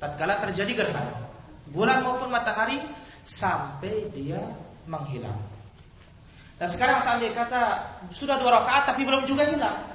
Tatkala 0.00 0.40
terjadi 0.40 0.88
gerhana, 0.88 1.28
bulan 1.68 2.00
maupun 2.00 2.32
matahari 2.32 2.80
sampai 3.24 4.12
dia 4.12 4.40
menghilang. 4.84 5.40
Nah 6.60 6.68
sekarang 6.70 7.02
seandainya 7.02 7.34
kata 7.34 7.62
sudah 8.14 8.38
dua 8.38 8.62
rakaat 8.62 8.94
tapi 8.94 9.02
belum 9.02 9.26
juga 9.26 9.48
hilang. 9.48 9.90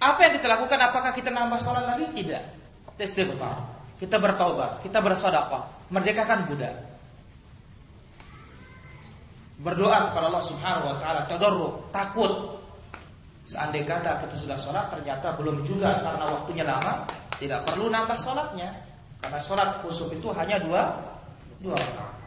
Apa 0.00 0.28
yang 0.28 0.32
kita 0.38 0.48
lakukan? 0.48 0.78
Apakah 0.80 1.12
kita 1.12 1.28
nambah 1.28 1.60
sholat 1.60 1.84
lagi? 1.84 2.08
Tidak. 2.14 2.42
Istighfar 3.00 3.80
kita 4.00 4.16
bertobat, 4.16 4.80
kita 4.80 5.04
bersedekah, 5.04 5.68
merdekakan 5.92 6.48
budak. 6.48 6.72
Berdoa 9.60 10.08
kepada 10.08 10.32
Allah 10.32 10.40
Subhanahu 10.40 10.88
wa 10.88 10.96
taala, 10.96 11.28
tadarru, 11.28 11.84
takut. 11.92 12.56
Seandainya 13.44 14.00
kata 14.00 14.24
kita 14.24 14.40
sudah 14.40 14.56
sholat 14.56 14.88
ternyata 14.88 15.36
belum 15.36 15.68
juga 15.68 16.00
karena 16.00 16.32
waktunya 16.32 16.64
lama, 16.64 17.04
tidak 17.36 17.68
perlu 17.68 17.92
nambah 17.92 18.16
sholatnya. 18.16 18.72
Karena 19.20 19.36
sholat 19.36 19.84
kusuf 19.84 20.08
itu 20.16 20.32
hanya 20.32 20.56
dua 20.64 20.96
dua 21.60 21.76
rakaat. 21.76 22.19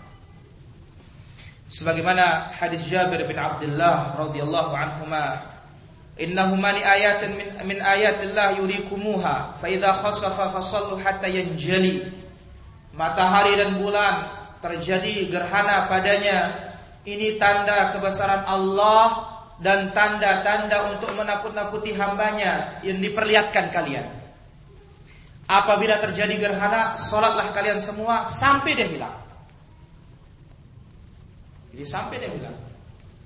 Sebagaimana 1.73 2.53
hadis 2.53 2.86
Jabir 2.86 3.25
bin 3.25 3.33
Abdullah 3.33 4.13
radhiyallahu 4.13 4.77
anhuma 4.77 5.53
Innahuma 6.13 6.69
li 6.69 6.86
ayatin 6.86 7.33
min, 7.33 7.49
min 7.65 7.77
ayatillah 7.81 8.62
yurikumuha 8.62 9.57
fa 9.57 9.65
idza 9.65 9.97
khasafa 9.97 10.53
fasallu 10.53 11.01
hatta 11.01 11.25
yanjali. 11.25 12.05
Matahari 12.93 13.57
dan 13.57 13.81
bulan 13.81 14.29
terjadi 14.62 15.33
gerhana 15.33 15.89
padanya. 15.89 16.69
Ini 17.03 17.41
tanda 17.41 17.89
kebesaran 17.89 18.45
Allah 18.45 19.33
dan 19.57 19.91
tanda-tanda 19.97 20.93
untuk 20.93 21.17
menakut-nakuti 21.17 21.97
hambanya 21.97 22.79
yang 22.86 23.01
diperlihatkan 23.01 23.73
kalian. 23.73 24.07
Apabila 25.49 25.97
terjadi 25.99 26.38
gerhana, 26.38 26.95
sholatlah 26.95 27.51
kalian 27.51 27.81
semua 27.81 28.29
sampai 28.29 28.77
dia 28.77 28.88
hilang. 28.88 29.22
Jadi 31.73 31.83
sampai 31.89 32.21
dia 32.21 32.29
hilang. 32.29 32.57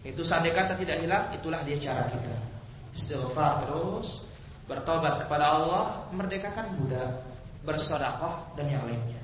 Itu 0.08 0.24
seandainya 0.24 0.56
kata 0.56 0.74
tidak 0.80 1.04
hilang, 1.04 1.36
itulah 1.36 1.62
dia 1.68 1.76
cara 1.84 2.08
kita 2.08 2.58
istighfar 2.98 3.62
terus, 3.62 4.26
bertobat 4.66 5.26
kepada 5.26 5.46
Allah, 5.46 5.86
merdekakan 6.10 6.82
budak, 6.82 7.22
bersedekah 7.62 8.58
dan 8.58 8.66
yang 8.74 8.84
lainnya. 8.90 9.22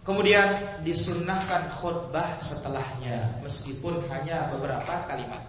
Kemudian 0.00 0.80
disunnahkan 0.80 1.76
khutbah 1.76 2.40
setelahnya 2.40 3.44
meskipun 3.44 4.08
hanya 4.08 4.48
beberapa 4.48 5.04
kalimat. 5.04 5.44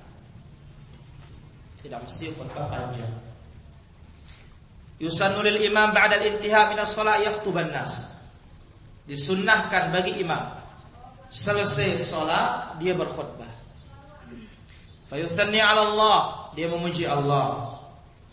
Tidak 1.81 1.97
mesti 1.97 2.35
khutbah 2.35 2.67
panjang. 2.67 3.15
Yusannu 5.01 5.41
lil 5.41 5.65
imam 5.65 5.95
ba'da 5.97 6.21
al-intiha 6.21 6.69
min 6.69 6.77
as-shalah 6.77 7.23
yakhutuban 7.25 7.73
nas. 7.73 8.11
Disunnahkan 9.09 9.89
bagi 9.89 10.21
imam 10.21 10.60
selesai 11.31 11.95
sholat 11.95 12.77
dia 12.83 12.93
berkhutbah. 12.93 13.49
Fayuthanni 15.07 15.59
'ala 15.63 15.81
Allah, 15.95 16.19
dia 16.53 16.67
memuji 16.67 17.07
Allah. 17.07 17.79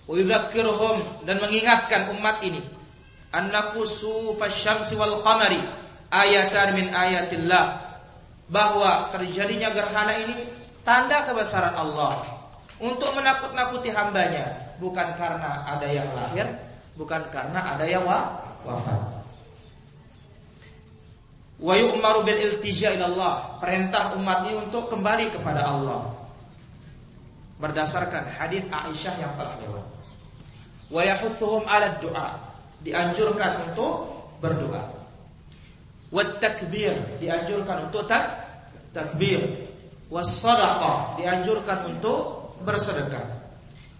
Wa 0.04 0.14
yudzakkirhum 0.14 1.24
dan 1.24 1.38
mengingatkan 1.38 2.10
umat 2.16 2.42
ini 2.42 2.60
annaku 3.32 3.84
fasyamsi 4.40 4.96
wal 4.96 5.20
qamari 5.20 5.60
ayatan 6.08 6.68
min 6.76 6.86
ayatillah 6.92 7.98
bahwa 8.48 9.12
terjadinya 9.12 9.68
gerhana 9.76 10.16
ini 10.16 10.48
tanda 10.80 11.28
kebesaran 11.28 11.76
Allah 11.76 12.16
untuk 12.80 13.12
menakut-nakuti 13.12 13.92
hambanya 13.92 14.72
bukan 14.80 15.12
karena 15.20 15.68
ada 15.68 15.84
yang 15.84 16.08
lahir 16.16 16.48
bukan 16.96 17.28
karena 17.28 17.76
ada 17.76 17.84
yang 17.84 18.08
wafat 18.08 19.17
wa 21.58 21.74
yu'maru 21.74 22.22
bil 22.22 22.38
iltija 22.38 22.94
ila 22.94 23.04
Allah 23.10 23.34
perintah 23.58 24.14
umat 24.14 24.46
ini 24.46 24.54
untuk 24.62 24.86
kembali 24.90 25.34
kepada 25.34 25.66
Allah 25.66 26.18
berdasarkan 27.58 28.30
hadis 28.30 28.62
Aisyah 28.70 29.14
yang 29.18 29.32
telah 29.34 29.58
lewat. 29.58 29.86
Wa 30.88 31.02
yahuthuhum 31.04 31.66
'ala 31.66 31.98
du'a, 31.98 32.38
dianjurkan 32.86 33.70
untuk 33.70 34.08
berdoa. 34.38 34.94
Wa 36.08 36.22
takbir, 36.40 37.20
dianjurkan 37.20 37.90
untuk 37.90 38.08
tak 38.08 38.46
takbir. 38.96 39.68
Was 40.08 40.40
sadaqah, 40.40 41.20
dianjurkan 41.20 41.92
untuk 41.92 42.56
bersedekah. 42.64 43.44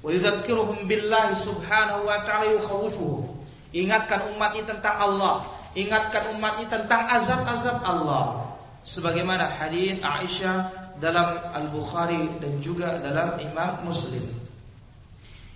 Wa 0.00 0.08
yudzakiruhum 0.08 0.88
billahi 0.88 1.36
subhanahu 1.36 2.08
wa 2.08 2.24
ta'ala 2.24 2.56
yukhawifuhum. 2.56 3.37
Ingatkan 3.72 4.32
umat 4.32 4.56
ini 4.56 4.64
tentang 4.64 4.96
Allah, 4.96 5.44
ingatkan 5.76 6.32
umat 6.36 6.60
ini 6.60 6.68
tentang 6.72 7.04
azab-azab 7.04 7.84
Allah. 7.84 8.56
Sebagaimana 8.80 9.44
hadis 9.44 10.00
Aisyah 10.00 10.72
dalam 10.96 11.52
Al-Bukhari 11.52 12.40
dan 12.40 12.64
juga 12.64 12.96
dalam 12.98 13.36
Imam 13.36 13.84
Muslim. 13.84 14.24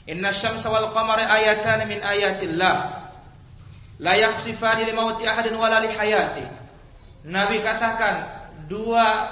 Inna 0.04 0.34
syamsa 0.34 0.68
wal 0.68 0.90
qamara 0.90 1.24
ayatan 1.30 1.86
min 1.86 2.02
ayatillah. 2.02 2.76
La 4.02 4.14
yakhsifani 4.18 4.82
li 4.84 4.92
mauti 4.92 5.24
ahadin 5.24 5.54
wala 5.54 5.78
li 5.78 5.88
hayati. 5.88 6.42
Nabi 7.22 7.62
katakan 7.62 8.26
dua 8.66 9.30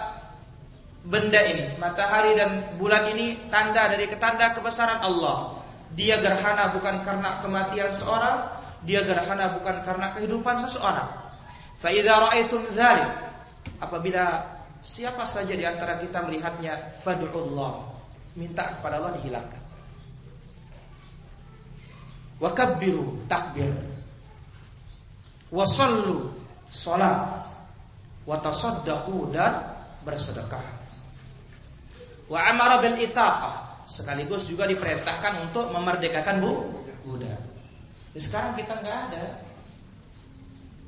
benda 1.03 1.43
ini, 1.43 1.75
matahari 1.81 2.39
dan 2.39 2.79
bulan 2.79 3.11
ini 3.11 3.51
tanda 3.51 3.91
dari 3.91 4.07
ketanda 4.07 4.55
kebesaran 4.55 5.03
Allah. 5.03 5.59
Dia 5.99 6.23
gerhana 6.23 6.71
bukan 6.71 7.03
karena 7.03 7.43
kematian 7.43 7.91
seorang, 7.91 8.47
dia 8.85 9.05
gerhana 9.05 9.61
bukan 9.61 9.85
karena 9.85 10.13
kehidupan 10.17 10.57
seseorang. 10.61 11.09
Fa 11.81 11.89
idza 11.93 12.15
ra'aitum 12.17 12.69
dzalik, 12.73 13.11
apabila 13.81 14.25
siapa 14.81 15.25
saja 15.29 15.53
di 15.53 15.65
antara 15.65 16.01
kita 16.01 16.25
melihatnya, 16.25 16.97
fad'ullah, 17.01 17.93
minta 18.37 18.81
kepada 18.81 19.01
Allah 19.01 19.17
dihilangkan. 19.21 19.63
Wa 22.41 22.57
kabbiru 22.57 23.29
takbir. 23.29 23.69
Wa 25.53 25.69
sallu 25.69 26.33
salat. 26.73 27.45
Wa 28.25 28.41
tasaddaqu 28.41 29.33
dan 29.37 29.77
bersedekah. 30.09 30.65
Wa 32.33 32.49
amara 32.49 32.81
bil 32.81 32.97
itaqah. 32.97 33.85
Sekaligus 33.85 34.49
juga 34.49 34.65
diperintahkan 34.65 35.51
untuk 35.51 35.69
memerdekakan 35.69 36.41
bu 36.41 36.53
budak. 37.05 37.30
Sekarang 38.19 38.59
kita 38.59 38.79
nggak 38.83 38.99
ada. 39.11 39.25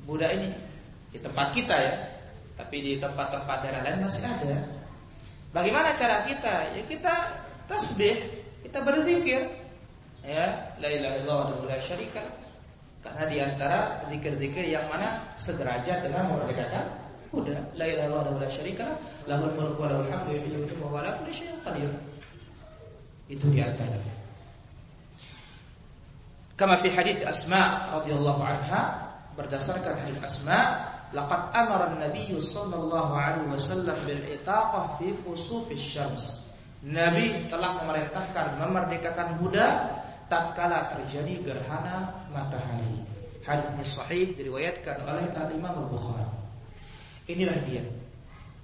Budak 0.03 0.35
ini 0.35 0.51
di 1.15 1.19
tempat 1.23 1.55
kita 1.55 1.75
ya, 1.79 1.95
tapi 2.59 2.83
di 2.83 2.93
tempat-tempat 2.99 3.57
daerah 3.63 3.81
lain 3.87 4.03
masih 4.03 4.27
ada. 4.27 4.67
Bagaimana 5.55 5.95
cara 5.95 6.27
kita? 6.27 6.75
Ya 6.75 6.83
kita 6.83 7.13
tasbih, 7.71 8.17
kita 8.67 8.83
berzikir, 8.83 9.47
ya 10.25 10.75
la 10.81 10.89
ilaha 10.89 11.15
illallah 11.21 11.47
wa 11.63 11.67
la 11.67 11.79
syarika 11.79 12.23
karena 13.03 13.23
di 13.27 13.37
antara 13.43 13.79
zikir-zikir 14.07 14.71
yang 14.71 14.87
mana 14.87 15.35
sederajat 15.35 16.07
dengan 16.07 16.31
memerdekakan 16.31 16.85
budak 17.29 17.59
la 17.75 17.85
ilaha 17.85 18.07
illallah 18.07 18.33
wa 18.35 18.41
la 18.41 18.49
syarika 18.49 18.87
lahul 19.27 19.51
mulku 19.55 19.83
wa 19.83 19.87
lahul 19.91 20.07
hamdu 20.07 20.35
wa 20.39 20.87
huwa 20.89 20.99
ala 21.03 21.19
kulli 21.19 21.31
syai'in 21.31 21.59
qadir. 21.63 21.91
Itu 23.27 23.47
di 23.51 23.59
antara 23.63 23.99
kama 26.55 26.77
fi 26.77 26.89
hadis 26.93 27.25
Asma 27.25 27.93
radhiyallahu 27.97 28.41
anha 28.41 29.13
berdasarkan 29.33 30.05
hadis 30.05 30.17
Asma 30.21 30.89
laqad 31.13 31.53
amara 31.53 31.93
an-nabiy 31.93 32.37
sallallahu 32.37 33.13
alaihi 33.13 33.49
wasallam 33.49 33.97
bil 34.05 34.21
itaqah 34.29 34.97
fi 35.01 35.13
khusufis 35.25 35.81
syams 35.81 36.43
Nabi 36.83 37.47
telah 37.47 37.79
memerintahkan 37.79 38.59
memerdekakan 38.59 39.39
budak 39.39 40.03
tatkala 40.27 40.91
terjadi 40.91 41.39
gerhana 41.39 42.27
matahari. 42.27 43.07
Hadis 43.47 43.71
ini 43.71 43.85
sahih 43.87 44.25
diriwayatkan 44.35 44.99
oleh 45.07 45.31
Al-Imam 45.31 45.87
Al-Bukhari. 45.87 46.27
Inilah 47.31 47.55
dia. 47.63 47.87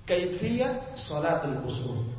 Kaifiyat 0.04 1.00
salatul 1.00 1.64
kusuf. 1.64 2.12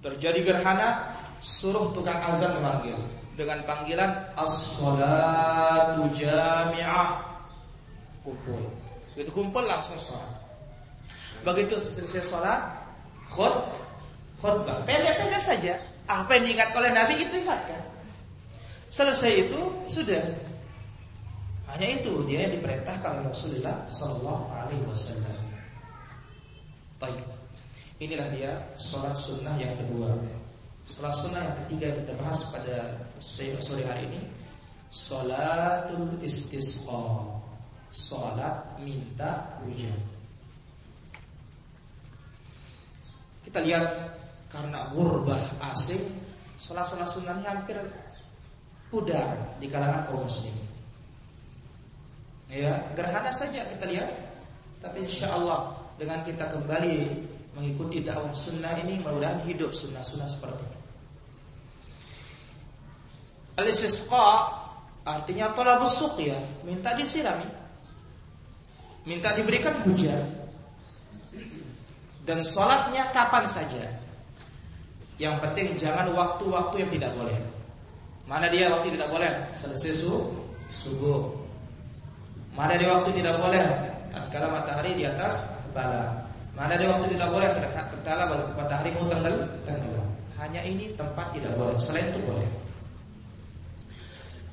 Terjadi 0.00 0.40
gerhana, 0.40 1.12
suruh 1.44 1.92
tukang 1.92 2.20
azan 2.32 2.56
memanggil 2.56 2.96
dengan 3.34 3.64
panggilan 3.64 4.36
as-salatu 4.36 6.12
jami'ah. 6.12 7.40
Kumpul. 8.22 8.70
Begitu 9.12 9.30
kumpul 9.34 9.64
langsung 9.66 9.98
sholat. 9.98 10.40
Begitu 11.42 11.74
selesai 11.82 12.22
sholat, 12.22 12.60
khut, 13.28 13.74
khutbah. 14.38 14.86
Pendek-pendek 14.86 15.42
saja. 15.42 15.74
Apa 16.06 16.38
yang 16.38 16.44
diingat 16.48 16.70
oleh 16.76 16.90
Nabi 16.94 17.18
itu 17.18 17.34
ingatkan. 17.34 17.82
Selesai 18.92 19.48
itu 19.48 19.60
sudah. 19.88 20.22
Hanya 21.72 21.88
itu 21.98 22.12
dia 22.28 22.44
yang 22.44 22.60
diperintahkan 22.60 23.10
oleh 23.16 23.32
Rasulullah 23.32 23.88
Sallallahu 23.88 24.44
Alaihi 24.52 24.84
Wasallam. 24.84 25.40
Baik, 27.00 27.24
inilah 27.96 28.28
dia 28.30 28.52
sholat 28.76 29.16
sunnah 29.16 29.56
yang 29.56 29.74
kedua. 29.80 30.20
Sholat 30.84 31.14
sunnah 31.16 31.40
yang 31.40 31.56
ketiga 31.64 31.84
yang 31.90 31.98
kita 32.04 32.14
bahas 32.20 32.38
pada 32.52 33.01
sore 33.22 33.86
hari 33.86 34.10
ini, 34.10 34.20
sholatul 34.90 36.18
istisqa, 36.18 37.38
sholat 37.94 38.82
minta 38.82 39.62
hujan. 39.62 39.94
Kita 43.46 43.62
lihat 43.62 43.86
karena 44.50 44.90
gurbah 44.90 45.40
asing, 45.70 46.02
sholat-sholat 46.58 47.06
sunnah 47.06 47.38
hampir 47.46 47.78
pudar 48.90 49.56
di 49.62 49.70
kalangan 49.70 50.10
kaum 50.10 50.26
muslim. 50.26 50.52
Ya, 52.52 52.92
gerhana 52.92 53.32
saja 53.32 53.64
kita 53.70 53.88
lihat, 53.88 54.12
tapi 54.84 55.08
insya 55.08 55.32
Allah 55.32 55.78
dengan 55.96 56.20
kita 56.20 56.52
kembali 56.52 57.24
mengikuti 57.56 58.04
dakwah 58.04 58.34
sunnah 58.36 58.76
ini, 58.84 59.00
mudah-mudahan 59.00 59.40
hidup 59.48 59.72
sunnah-sunnah 59.72 60.28
seperti 60.28 60.64
ini. 60.68 60.81
Al-istisqa 63.52 64.28
artinya 65.04 65.52
tolabus 65.52 66.00
ya, 66.16 66.40
minta 66.64 66.96
disirami. 66.96 67.44
Minta 69.04 69.34
diberikan 69.34 69.82
hujan. 69.82 70.30
Dan 72.22 72.40
sholatnya 72.46 73.10
kapan 73.10 73.44
saja. 73.50 73.98
Yang 75.18 75.34
penting 75.42 75.66
jangan 75.76 76.06
waktu-waktu 76.14 76.86
yang 76.86 76.90
tidak 76.94 77.12
boleh. 77.18 77.36
Mana 78.30 78.46
dia 78.46 78.70
waktu 78.70 78.94
tidak 78.94 79.10
boleh? 79.10 79.50
Selesai 79.52 80.06
subuh. 80.70 81.34
Mana 82.54 82.78
dia 82.78 82.94
waktu 82.94 83.10
tidak 83.20 83.42
boleh? 83.42 83.64
Tatkala 84.14 84.54
matahari 84.54 84.94
di 84.94 85.04
atas 85.04 85.50
kepala. 85.68 86.30
Mana 86.54 86.78
dia 86.78 86.88
waktu 86.94 87.10
tidak 87.18 87.28
boleh? 87.34 87.48
Tatkala 87.58 88.54
matahari 88.54 88.94
mau 88.94 89.10
tenggelam. 89.10 90.08
Hanya 90.38 90.62
ini 90.62 90.94
tempat 90.94 91.34
tidak 91.34 91.58
boleh. 91.58 91.74
Selain 91.82 92.06
itu 92.14 92.22
boleh. 92.22 92.61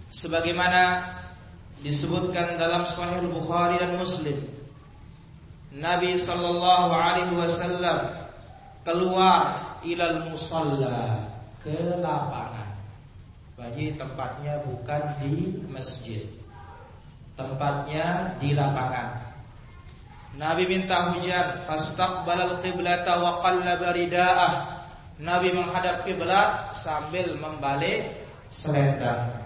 Sebagaimana 0.10 1.06
disebutkan 1.86 2.58
dalam 2.58 2.84
Sahih 2.84 3.30
Bukhari 3.30 3.78
dan 3.78 3.96
Muslim, 3.96 4.42
Nabi 5.70 6.18
Shallallahu 6.18 6.90
Alaihi 6.90 7.38
Wasallam 7.38 8.26
keluar 8.82 9.78
ilal 9.86 10.34
musalla 10.34 11.30
ke 11.62 12.02
lapangan. 12.02 12.74
Bagi 13.54 14.00
tempatnya 14.00 14.64
bukan 14.64 15.04
di 15.20 15.52
masjid 15.68 16.24
Tempatnya 17.40 18.36
di 18.36 18.52
lapangan. 18.52 19.32
Nabi 20.36 20.68
minta 20.68 21.16
hujan 21.16 21.64
Fastaqbalal 21.64 22.60
qiblata 22.60 23.16
wa 23.24 23.40
rida'ah 23.40 24.54
Nabi 25.24 25.56
menghadap 25.56 26.04
kiblat 26.04 26.76
sambil 26.76 27.36
membalik 27.40 28.28
selendang. 28.52 29.39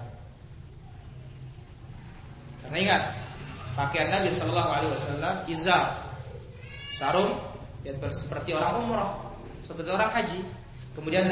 Karena 2.74 2.90
ingat, 2.90 3.04
pakaian 3.78 4.10
Nabi 4.10 4.34
Shallallahu 4.34 4.72
Alaihi 4.74 4.92
Wasallam 4.98 5.46
izar, 5.46 6.10
sarung, 6.90 7.38
ya, 7.86 7.94
seperti 8.10 8.50
orang 8.58 8.82
umroh, 8.82 9.14
seperti 9.62 9.94
orang 9.94 10.10
haji. 10.10 10.42
Kemudian 10.98 11.30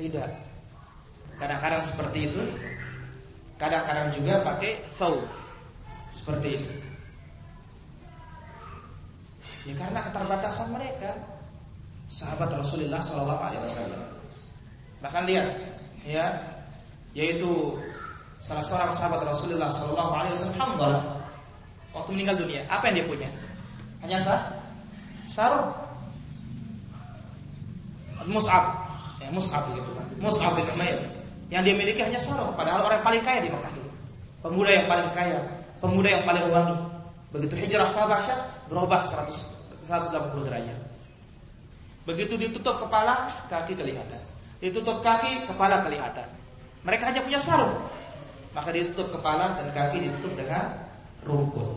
rida, 0.00 0.32
Kadang-kadang 1.36 1.84
seperti 1.84 2.32
itu. 2.32 2.40
Kadang-kadang 3.60 4.16
juga 4.16 4.40
pakai 4.48 4.80
thawb. 4.96 5.28
Seperti 6.08 6.48
ini. 6.48 6.70
Ya 9.68 9.76
karena 9.76 10.08
keterbatasan 10.08 10.72
mereka. 10.72 11.20
Sahabat 12.08 12.48
Rasulullah 12.56 13.04
Shallallahu 13.04 13.42
Alaihi 13.44 13.60
Wasallam. 13.60 14.08
Bahkan 15.04 15.22
lihat, 15.28 15.48
ya, 16.08 16.26
yaitu 17.12 17.76
salah 18.46 18.62
seorang 18.62 18.94
sahabat 18.94 19.26
Rasulullah 19.26 19.66
Shallallahu 19.74 20.12
Alaihi 20.14 20.38
Wasallam 20.38 20.78
waktu 21.90 22.10
meninggal 22.14 22.38
dunia. 22.38 22.62
Apa 22.70 22.94
yang 22.94 23.02
dia 23.02 23.06
punya? 23.10 23.28
Hanya 24.06 24.22
sah, 24.22 24.54
sarung, 25.26 25.74
mus'ab, 28.30 28.86
ya 29.18 29.34
mus'ab 29.34 29.74
gitu 29.74 29.90
kan, 29.98 30.06
mus'ab 30.22 30.54
bin 30.54 30.70
Umair. 30.70 31.02
Yang 31.50 31.62
dia 31.66 31.74
miliki 31.74 32.00
hanya 32.06 32.22
sarung, 32.22 32.54
padahal 32.54 32.86
orang 32.86 33.02
paling 33.02 33.26
kaya 33.26 33.42
di 33.42 33.50
Mekah 33.50 33.72
itu. 33.74 33.90
Pemuda 34.46 34.70
yang 34.70 34.86
paling 34.86 35.10
kaya, 35.10 35.38
pemuda 35.82 36.08
yang 36.14 36.22
paling 36.22 36.46
wangi. 36.46 36.76
Begitu 37.34 37.54
hijrah 37.66 37.90
ke 37.90 37.98
Habasyah, 37.98 38.38
berubah 38.70 39.10
100, 39.10 39.82
180 39.82 40.46
derajat. 40.46 40.78
Begitu 42.06 42.38
ditutup 42.38 42.78
kepala, 42.78 43.26
kaki 43.50 43.74
kelihatan. 43.74 44.22
Ditutup 44.62 45.02
kaki, 45.02 45.50
kepala 45.50 45.82
kelihatan. 45.82 46.30
Mereka 46.86 47.10
hanya 47.10 47.26
punya 47.26 47.42
sarung. 47.42 47.74
Maka 48.56 48.72
ditutup 48.72 49.12
kepala 49.12 49.60
dan 49.60 49.68
kaki 49.76 50.08
ditutup 50.08 50.32
dengan 50.32 50.88
rumput. 51.28 51.76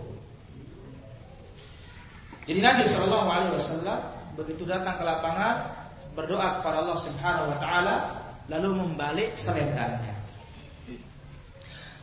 Jadi 2.48 2.60
Nabi 2.64 2.88
Shallallahu 2.88 3.28
Alaihi 3.28 3.54
Wasallam 3.54 4.00
begitu 4.40 4.64
datang 4.64 4.96
ke 4.96 5.04
lapangan 5.04 5.76
berdoa 6.16 6.58
kepada 6.58 6.82
Allah 6.88 6.98
Subhanahu 6.98 7.52
Wa 7.52 7.58
Taala 7.60 7.96
lalu 8.48 8.80
membalik 8.80 9.36
selendangnya. 9.36 10.18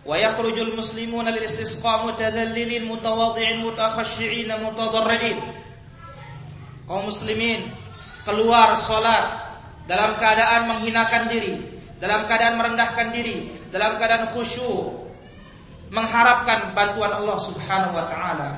Muslimuna 0.06 1.34
lil 1.34 1.42
istisqa 1.42 2.06
mutadhallilin 2.06 2.86
mutawadhi'in 2.86 3.58
mutakhashshi'in 3.58 4.54
mutadarrin. 4.62 5.42
Kaum 6.86 7.10
muslimin 7.10 7.66
keluar 8.22 8.78
sholat 8.78 9.50
dalam 9.90 10.14
keadaan 10.14 10.70
menghinakan 10.70 11.26
diri, 11.26 11.75
dalam 11.96 12.28
keadaan 12.28 12.60
merendahkan 12.60 13.08
diri, 13.12 13.56
dalam 13.72 13.96
keadaan 13.96 14.28
khusyuk, 14.32 15.08
mengharapkan 15.88 16.76
bantuan 16.76 17.12
Allah 17.14 17.38
Subhanahu 17.40 17.94
wa 17.96 18.06
taala. 18.10 18.48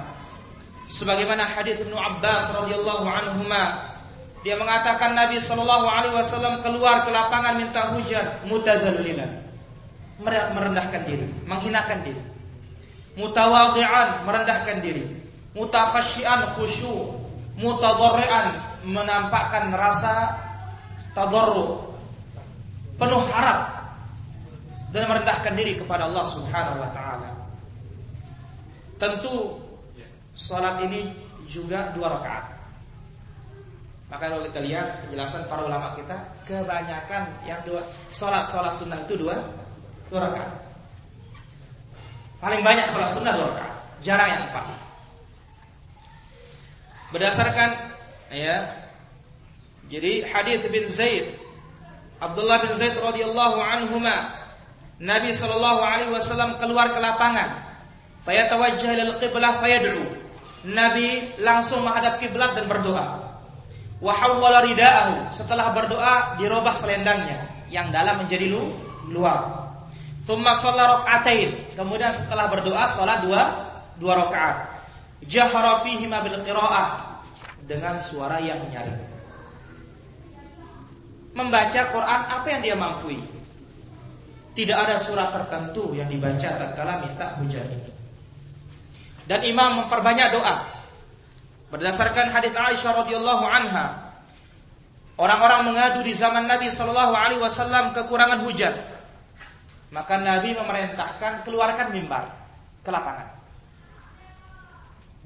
Sebagaimana 0.88 1.44
hadis 1.44 1.78
Ibnu 1.84 1.94
Abbas 1.94 2.48
radhiyallahu 2.56 3.04
anhuma 3.04 3.92
dia 4.40 4.56
mengatakan 4.56 5.12
Nabi 5.12 5.36
Shallallahu 5.42 5.86
alaihi 5.90 6.14
wasallam 6.16 6.64
keluar 6.64 7.04
ke 7.04 7.10
lapangan 7.12 7.60
minta 7.60 7.92
hujan 7.92 8.48
mutadzallilan. 8.48 9.44
Merendahkan 10.24 11.06
diri, 11.06 11.30
menghinakan 11.46 12.02
diri. 12.02 12.22
Mutawadhi'an, 13.18 14.26
merendahkan 14.26 14.82
diri. 14.82 15.04
Mutakhasyian, 15.54 16.58
khusyuk. 16.58 17.18
Mutadharri'an, 17.58 18.78
menampakkan 18.86 19.74
rasa 19.74 20.38
tadarru 21.14 21.87
penuh 22.98 23.22
harap 23.30 23.78
dan 24.90 25.06
merendahkan 25.06 25.52
diri 25.54 25.78
kepada 25.78 26.10
Allah 26.10 26.26
Subhanahu 26.26 26.82
wa 26.82 26.90
taala. 26.90 27.30
Tentu 28.98 29.62
salat 30.34 30.82
ini 30.82 31.14
juga 31.46 31.94
dua 31.94 32.18
rakaat. 32.18 32.58
Maka 34.08 34.32
kita 34.50 34.60
lihat 34.64 35.06
penjelasan 35.06 35.46
para 35.46 35.68
ulama 35.68 35.92
kita, 35.94 36.16
kebanyakan 36.48 37.44
yang 37.46 37.60
dua 37.62 37.86
salat 38.10 38.48
salat 38.48 38.74
sunnah 38.74 38.98
itu 39.06 39.14
dua 39.14 39.46
dua 40.10 40.32
rakaat. 40.32 40.52
Paling 42.42 42.62
banyak 42.66 42.86
salat 42.90 43.10
sunnah 43.14 43.32
dua 43.38 43.46
rakaat, 43.54 43.74
jarang 44.02 44.28
yang 44.32 44.42
empat. 44.50 44.66
Berdasarkan 47.14 47.70
ya 48.34 48.74
jadi 49.88 50.26
hadis 50.28 50.60
bin 50.68 50.84
Zaid 50.90 51.37
Abdullah 52.18 52.66
bin 52.66 52.74
Zaid 52.74 52.98
radhiyallahu 52.98 53.62
anhuma 53.62 54.34
Nabi 54.98 55.30
sallallahu 55.30 55.78
alaihi 55.78 56.10
wasallam 56.10 56.58
keluar 56.58 56.90
ke 56.90 56.98
lapangan. 56.98 57.62
Fayatawajjah 58.26 58.98
lil 58.98 59.14
qiblah 59.22 59.62
fayad'u. 59.62 60.02
Nabi 60.66 61.38
langsung 61.38 61.86
menghadap 61.86 62.18
kiblat 62.18 62.58
dan 62.58 62.66
berdoa. 62.66 63.38
Wa 64.02 64.10
hawwala 64.10 64.66
ridaahu. 64.66 65.30
Setelah 65.30 65.70
berdoa 65.70 66.34
dirubah 66.42 66.74
selendangnya 66.74 67.70
yang 67.70 67.94
dalam 67.94 68.26
menjadi 68.26 68.50
lu, 68.50 68.74
luar. 69.06 69.70
Thumma 70.26 70.58
shalla 70.58 71.06
rak'atain 71.06 71.78
kemudian 71.78 72.10
setelah 72.10 72.50
berdoa 72.50 72.90
salat 72.90 73.22
dua 73.22 73.42
dua 74.02 74.26
rakaat. 74.26 74.82
Jahara 75.22 75.78
fihi 75.86 76.10
bil 76.10 76.42
qiraah. 76.42 77.22
Dengan 77.68 78.00
suara 78.02 78.42
yang 78.42 78.66
nyaring 78.66 79.07
membaca 81.36 81.80
Quran 81.92 82.20
apa 82.28 82.46
yang 82.48 82.60
dia 82.64 82.76
mampu. 82.78 83.16
Tidak 84.58 84.74
ada 84.74 84.98
surat 84.98 85.30
tertentu 85.30 85.94
yang 85.94 86.10
dibaca 86.10 86.48
tatkala 86.58 87.04
minta 87.06 87.38
hujan 87.38 87.66
ini. 87.68 87.90
Dan 89.28 89.44
imam 89.44 89.86
memperbanyak 89.86 90.34
doa. 90.34 90.56
Berdasarkan 91.68 92.32
hadis 92.32 92.56
Aisyah 92.56 93.04
radhiyallahu 93.04 93.44
anha, 93.44 94.16
orang-orang 95.20 95.68
mengadu 95.68 96.00
di 96.00 96.16
zaman 96.16 96.48
Nabi 96.48 96.72
sallallahu 96.72 97.12
alaihi 97.12 97.38
wasallam 97.44 97.92
kekurangan 97.92 98.40
hujan. 98.48 98.74
Maka 99.92 100.16
Nabi 100.16 100.56
memerintahkan 100.56 101.44
keluarkan 101.44 101.92
mimbar 101.92 102.32
ke 102.82 102.90
lapangan. 102.90 103.28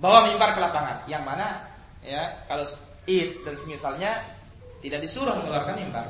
Bawa 0.03 0.29
mimbar 0.29 0.51
ke 0.55 0.61
lapangan. 0.61 0.97
Yang 1.07 1.23
mana 1.23 1.47
ya 2.03 2.43
kalau 2.51 2.67
id 3.07 3.47
dan 3.47 3.55
semisalnya 3.55 4.13
tidak 4.83 4.99
disuruh 4.99 5.39
mengeluarkan 5.39 5.79
mimbar. 5.79 6.07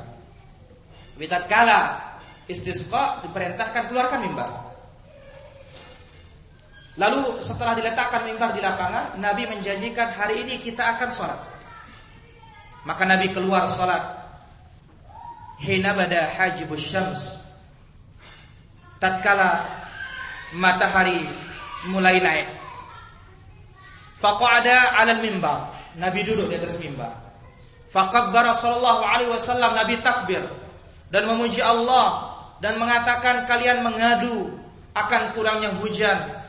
Tapi 1.13 1.29
kala 1.45 2.01
istisqa 2.49 3.21
diperintahkan 3.21 3.87
keluarkan 3.87 4.19
mimbar. 4.25 4.49
Lalu 6.97 7.41
setelah 7.41 7.73
diletakkan 7.73 8.25
mimbar 8.29 8.53
di 8.53 8.61
lapangan, 8.61 9.17
Nabi 9.17 9.49
menjanjikan 9.49 10.13
hari 10.13 10.45
ini 10.45 10.61
kita 10.61 10.97
akan 10.97 11.09
sholat. 11.09 11.41
Maka 12.85 13.05
Nabi 13.05 13.33
keluar 13.33 13.65
sholat. 13.65 14.21
Hina 15.61 15.93
bada 15.97 16.29
hajibus 16.33 16.83
syams. 16.83 17.21
Tatkala 19.01 19.69
matahari 20.53 21.23
mulai 21.89 22.21
naik. 22.21 22.49
Faqa'ada 24.21 24.97
'alal 24.97 25.21
mimbar. 25.23 25.73
Nabi 25.97 26.25
duduk 26.25 26.49
di 26.51 26.61
atas 26.61 26.77
mimbar. 26.77 27.22
Fakabbara 27.93 28.57
sallallahu 28.57 29.05
alaihi 29.05 29.29
wasallam 29.29 29.77
Nabi 29.77 30.01
takbir 30.01 30.41
dan 31.13 31.29
memuji 31.29 31.61
Allah 31.61 32.33
dan 32.57 32.81
mengatakan 32.81 33.45
kalian 33.45 33.85
mengadu 33.85 34.57
akan 34.97 35.37
kurangnya 35.37 35.77
hujan. 35.77 36.41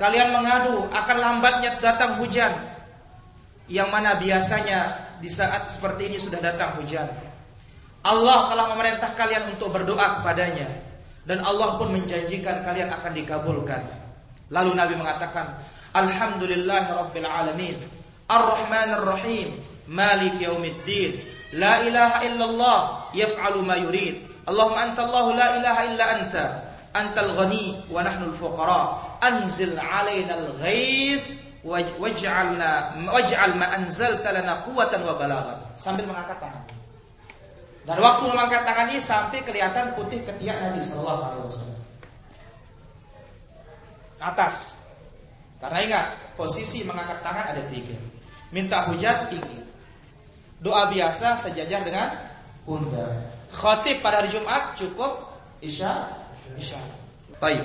Kalian 0.00 0.32
mengadu 0.32 0.88
akan 0.88 1.16
lambatnya 1.20 1.76
datang 1.76 2.16
hujan. 2.16 2.56
Yang 3.68 3.88
mana 3.92 4.16
biasanya 4.16 5.12
di 5.20 5.28
saat 5.28 5.68
seperti 5.68 6.08
ini 6.08 6.16
sudah 6.16 6.40
datang 6.40 6.80
hujan. 6.80 7.04
Allah 8.00 8.48
telah 8.48 8.66
memerintah 8.72 9.12
kalian 9.12 9.52
untuk 9.52 9.68
berdoa 9.76 10.24
kepadanya 10.24 10.72
dan 11.28 11.44
Allah 11.44 11.76
pun 11.76 11.92
menjanjikan 11.92 12.64
kalian 12.64 12.88
akan 12.88 13.12
dikabulkan. 13.12 13.84
Lalu 14.48 14.72
Nabi 14.72 14.94
mengatakan, 14.96 15.60
Alhamdulillahirabbil 15.92 17.28
alamin, 17.28 17.76
Ar-Rahmanir 18.24 19.04
Rahim, 19.04 19.48
Malik 19.90 20.38
yaumiddin. 20.38 21.18
La 21.58 21.82
ilaha 21.82 22.22
illallah 22.22 22.78
yaf'alu 23.10 23.66
ma 23.66 23.74
yurid. 23.74 24.22
Allahumma 24.46 24.86
anta 24.86 25.02
Allah 25.02 25.26
la 25.34 25.48
ilaha 25.58 25.80
illa 25.90 26.04
anta. 26.14 26.44
Antal 26.94 27.34
ghani 27.34 27.86
wa 27.90 28.02
nahnu 28.02 28.34
al-fuqara 28.34 28.82
Anzil 29.22 29.78
alaina 29.78 30.42
al-ghaith 30.42 31.38
Waj'alna 31.62 32.98
Waj'al 33.06 33.54
ma 33.54 33.66
anzalta 33.70 34.30
lana 34.30 34.62
quwatan 34.62 35.02
wa 35.02 35.14
balaghan. 35.18 35.58
Sambil 35.74 36.06
mengangkat 36.06 36.38
tangan. 36.38 36.64
Dan 37.82 37.98
waktu 37.98 38.24
mengangkat 38.30 38.62
tangan 38.62 38.86
ini 38.94 39.02
Sampai 39.02 39.42
kelihatan 39.42 39.98
putih 39.98 40.22
ketiak 40.22 40.70
Nabi 40.70 40.80
Sallallahu 40.86 41.22
Alaihi 41.26 41.44
Wasallam. 41.50 41.80
Atas. 44.22 44.54
Karena 45.58 45.78
ingat 45.82 46.06
Posisi 46.38 46.86
mengangkat 46.86 47.26
tangan 47.26 47.54
ada 47.54 47.62
tiga. 47.66 47.98
Minta 48.54 48.86
hujan 48.90 49.30
tinggi 49.30 49.60
Doa 50.60 50.92
biasa 50.92 51.40
sejajar 51.40 51.82
dengan 51.82 52.12
pundak. 52.68 53.32
Khatib 53.50 54.04
pada 54.04 54.22
hari 54.22 54.30
Jumat 54.30 54.76
cukup 54.76 55.32
isya 55.64 56.12
isya. 56.54 56.78
Baik. 57.40 57.64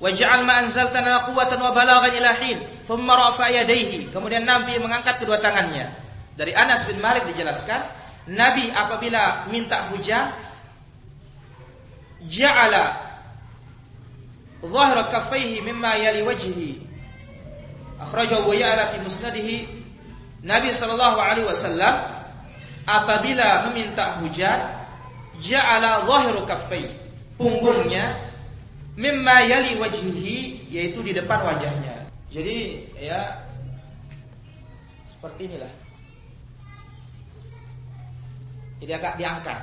Waj'al 0.00 0.48
ma 0.48 0.64
anzaltana 0.64 1.28
quwwatan 1.28 1.60
wa 1.60 1.76
balaghan 1.76 2.16
ila 2.16 2.32
hin, 2.34 2.58
thumma 2.80 3.14
rafa 3.14 3.52
yadayhi. 3.52 4.08
Kemudian 4.08 4.48
Nabi 4.48 4.80
mengangkat 4.80 5.20
kedua 5.20 5.38
tangannya. 5.38 5.92
Dari 6.40 6.56
Anas 6.56 6.88
bin 6.88 6.98
Malik 7.04 7.28
dijelaskan, 7.28 7.84
Nabi 8.32 8.72
apabila 8.72 9.46
minta 9.52 9.92
hujan 9.92 10.32
ja'ala 12.24 12.96
dhahra 14.64 15.12
kaffaihi 15.12 15.60
mimma 15.60 16.00
yali 16.00 16.24
wajhi. 16.24 16.80
Akhrajahu 18.00 18.56
Ya'la 18.56 18.88
fi 18.88 18.96
musnadihi 19.04 19.79
Nabi 20.40 20.72
Shallallahu 20.72 21.18
Alaihi 21.20 21.46
Wasallam 21.46 21.94
apabila 22.88 23.68
meminta 23.68 24.20
hujan, 24.24 24.60
ja'ala 25.40 26.04
zahiru 26.08 26.48
kaffai 26.48 26.88
punggungnya 27.36 28.32
mimma 28.96 29.48
yali 29.48 29.80
wajhihi 29.80 30.68
yaitu 30.72 31.00
di 31.04 31.12
depan 31.16 31.44
wajahnya. 31.44 32.08
Jadi 32.30 32.88
ya 33.00 33.48
seperti 35.08 35.50
inilah. 35.50 35.72
Jadi 38.80 38.92
agak 38.96 39.14
diangkat. 39.20 39.60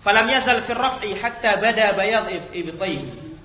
Falam 0.00 0.24
yazal 0.32 0.64
fi 0.64 0.72
raf'i 0.72 1.12
hatta 1.12 1.60
bada 1.60 1.92
bayad 1.92 2.32
ibtayhi. 2.56 3.36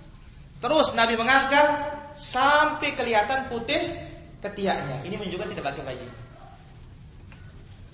Terus 0.64 0.96
Nabi 0.96 1.20
mengangkat 1.20 1.95
sampai 2.16 2.96
kelihatan 2.96 3.52
putih 3.52 3.94
ketiaknya. 4.40 5.04
Ini 5.04 5.16
menunjukkan 5.20 5.52
tidak 5.52 5.76
pakai 5.76 5.84
baju. 5.84 6.08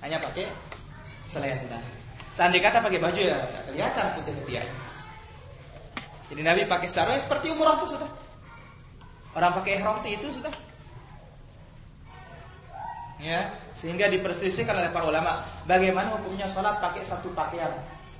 Hanya 0.06 0.18
pakai 0.22 0.46
selendang. 1.26 1.86
Seandainya 2.32 2.72
kata 2.72 2.80
pakai 2.86 3.02
baju 3.02 3.20
ya 3.20 3.38
tidak 3.50 3.64
kelihatan 3.68 4.06
putih 4.16 4.34
ketiaknya. 4.46 4.78
Jadi 6.32 6.42
Nabi 6.48 6.62
pakai 6.64 6.88
sarung 6.88 7.18
ya 7.18 7.20
seperti 7.20 7.52
umur 7.52 7.76
itu 7.76 7.98
sudah. 7.98 8.08
Orang 9.36 9.52
pakai 9.52 9.80
ihram 9.82 10.00
itu 10.08 10.32
sudah. 10.32 10.54
Ya, 13.22 13.54
sehingga 13.78 14.10
diperselisihkan 14.10 14.74
oleh 14.74 14.90
para 14.90 15.06
ulama 15.06 15.46
bagaimana 15.70 16.18
hukumnya 16.18 16.50
sholat 16.50 16.82
pakai 16.82 17.06
satu 17.06 17.30
pakaian. 17.38 17.70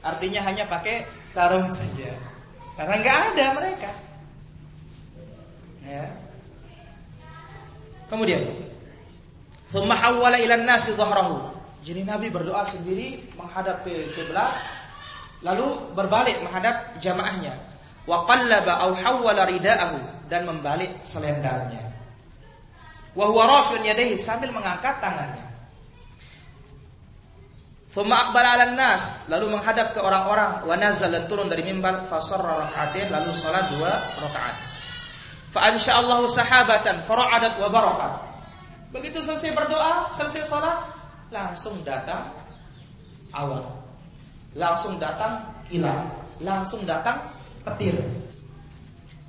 Artinya 0.06 0.46
hanya 0.46 0.70
pakai 0.70 1.10
sarung 1.34 1.72
saja. 1.74 2.14
Karena 2.78 3.02
nggak 3.02 3.20
ada 3.34 3.46
mereka. 3.58 3.90
Ya. 5.82 6.14
Kemudian, 8.12 8.44
thumma 9.72 9.96
hawwala 9.96 10.38
ila 10.38 10.60
nasi 10.62 10.94
dhahrahu. 10.94 11.52
Jadi 11.82 12.06
Nabi 12.06 12.30
berdoa 12.30 12.62
sendiri 12.62 13.26
menghadap 13.34 13.82
ke 13.82 14.14
kiblat, 14.14 14.54
lalu 15.42 15.96
berbalik 15.98 16.38
menghadap 16.46 17.02
jamaahnya. 17.02 17.58
Wa 18.06 18.26
qallaba 18.30 18.82
aw 18.86 18.92
hawwala 18.94 19.50
ridaahu 19.50 20.30
dan 20.30 20.46
membalik 20.46 21.02
selendangnya. 21.08 21.90
Wa 23.18 23.28
huwa 23.28 23.50
rafi'un 23.50 23.84
yadayhi 23.84 24.16
sambil 24.16 24.54
mengangkat 24.54 25.02
tangannya. 25.02 25.52
Thumma 27.92 28.30
aqbala 28.30 28.56
'ala 28.56 28.72
nas, 28.72 29.04
lalu 29.28 29.52
menghadap 29.52 29.92
ke 29.92 30.00
orang-orang 30.00 30.64
wa 30.64 30.76
nazal 30.80 31.12
dan 31.12 31.28
turun 31.28 31.52
dari 31.52 31.68
mimbar 31.68 32.08
fa 32.08 32.24
sarra 32.24 32.68
rak'atain 32.68 33.12
lalu 33.12 33.36
salat 33.36 33.68
dua 33.76 33.92
rakaat. 34.16 34.71
Fa 35.52 35.68
ansya'allahu 35.68 36.32
sahabatan 36.32 37.04
fara'adat 37.04 37.60
wa 37.60 37.68
barakat. 37.68 38.14
Begitu 38.96 39.20
selesai 39.20 39.52
berdoa, 39.52 40.12
selesai 40.16 40.48
salat, 40.48 40.80
langsung 41.32 41.84
datang 41.84 42.32
awan. 43.36 43.68
Langsung 44.56 45.00
datang 45.00 45.64
kilat, 45.68 46.12
langsung 46.44 46.84
datang 46.88 47.36
petir. 47.64 48.00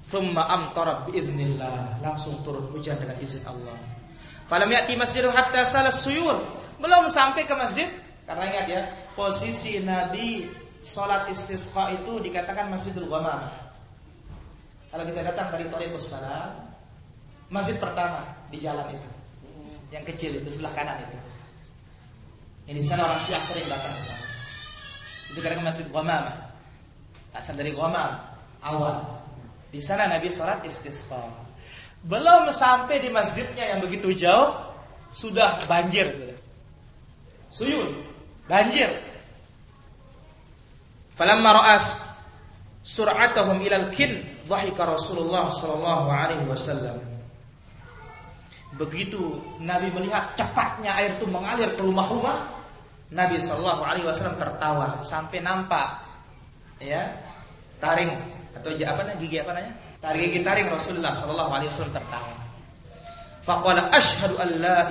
Thumma 0.06 0.46
amtara 0.46 1.06
biiznillah, 1.06 2.02
langsung 2.02 2.42
turun 2.42 2.70
hujan 2.74 2.98
dengan 2.98 3.18
izin 3.22 3.42
Allah. 3.46 3.78
Falam 4.50 4.70
ya'ti 4.70 4.98
masjidu 4.98 5.30
hatta 5.30 5.62
salas 5.62 6.02
suyur. 6.02 6.42
Belum 6.82 7.06
sampai 7.06 7.46
ke 7.46 7.54
masjid 7.54 7.86
karena 8.26 8.44
ingat 8.50 8.66
ya, 8.66 8.82
posisi 9.14 9.78
Nabi 9.82 10.46
sholat 10.82 11.30
istisqa 11.30 11.94
itu 11.94 12.18
dikatakan 12.22 12.70
Masjidul 12.70 13.06
Ghamam. 13.06 13.61
Kalau 14.92 15.08
kita 15.08 15.24
datang 15.24 15.48
dari 15.48 15.72
Thariqus 15.72 16.12
Salam, 16.12 16.68
masjid 17.48 17.80
pertama 17.80 18.36
di 18.52 18.60
jalan 18.60 18.92
itu. 18.92 19.08
Yang 19.88 20.04
kecil 20.12 20.30
itu 20.44 20.48
sebelah 20.52 20.76
kanan 20.76 21.00
itu. 21.00 21.16
Ini 22.68 22.78
di 22.78 22.84
sana 22.84 23.08
orang 23.08 23.20
Syiah 23.20 23.40
sering 23.40 23.64
datang 23.72 23.88
ke 23.88 24.02
sana. 24.04 24.24
Itu 25.32 25.40
dikatakan 25.40 25.64
Masjid 25.64 25.88
Ghamam. 25.88 26.24
Asal 27.32 27.56
dari 27.56 27.72
Ghamam, 27.72 28.20
awal. 28.60 29.24
Di 29.72 29.80
sana 29.80 30.08
Nabi 30.08 30.28
sholat 30.28 30.60
istisqa. 30.64 31.24
Belum 32.04 32.52
sampai 32.52 33.00
di 33.00 33.08
masjidnya 33.08 33.72
yang 33.72 33.80
begitu 33.80 34.12
jauh, 34.12 34.60
sudah 35.08 35.64
banjir 35.68 36.12
sudah. 36.12 36.38
Suyun. 37.52 38.04
Banjir. 38.48 38.88
Falamma 41.16 41.52
ra'as 41.52 42.00
sur'atahum 42.84 43.60
ilal 43.60 43.92
kin 43.92 44.31
dhahika 44.46 44.82
Rasulullah 44.86 45.48
sallallahu 45.48 46.06
alaihi 46.10 46.46
wasallam. 46.46 47.02
Begitu 48.72 49.20
Nabi 49.60 49.92
melihat 49.92 50.32
cepatnya 50.32 50.96
air 50.96 51.20
itu 51.20 51.28
mengalir 51.28 51.76
ke 51.76 51.82
rumah-rumah, 51.84 52.48
Nabi 53.12 53.36
sallallahu 53.38 53.82
alaihi 53.84 54.08
wasallam 54.08 54.40
tertawa 54.40 55.04
sampai 55.04 55.44
nampak 55.44 56.00
ya 56.80 57.20
taring 57.78 58.10
atau 58.56 58.72
apa 58.72 59.00
namanya 59.04 59.20
gigi 59.20 59.36
apa 59.42 59.52
namanya? 59.52 59.74
Taring 60.00 60.20
gigi 60.32 60.40
taring 60.40 60.66
Rasulullah 60.72 61.12
sallallahu 61.12 61.52
alaihi 61.52 61.68
wasallam 61.68 61.94
tertawa. 61.94 62.42
Faqala 63.42 63.90
asyhadu 63.90 64.38
an 64.38 64.48
la. 64.62 64.86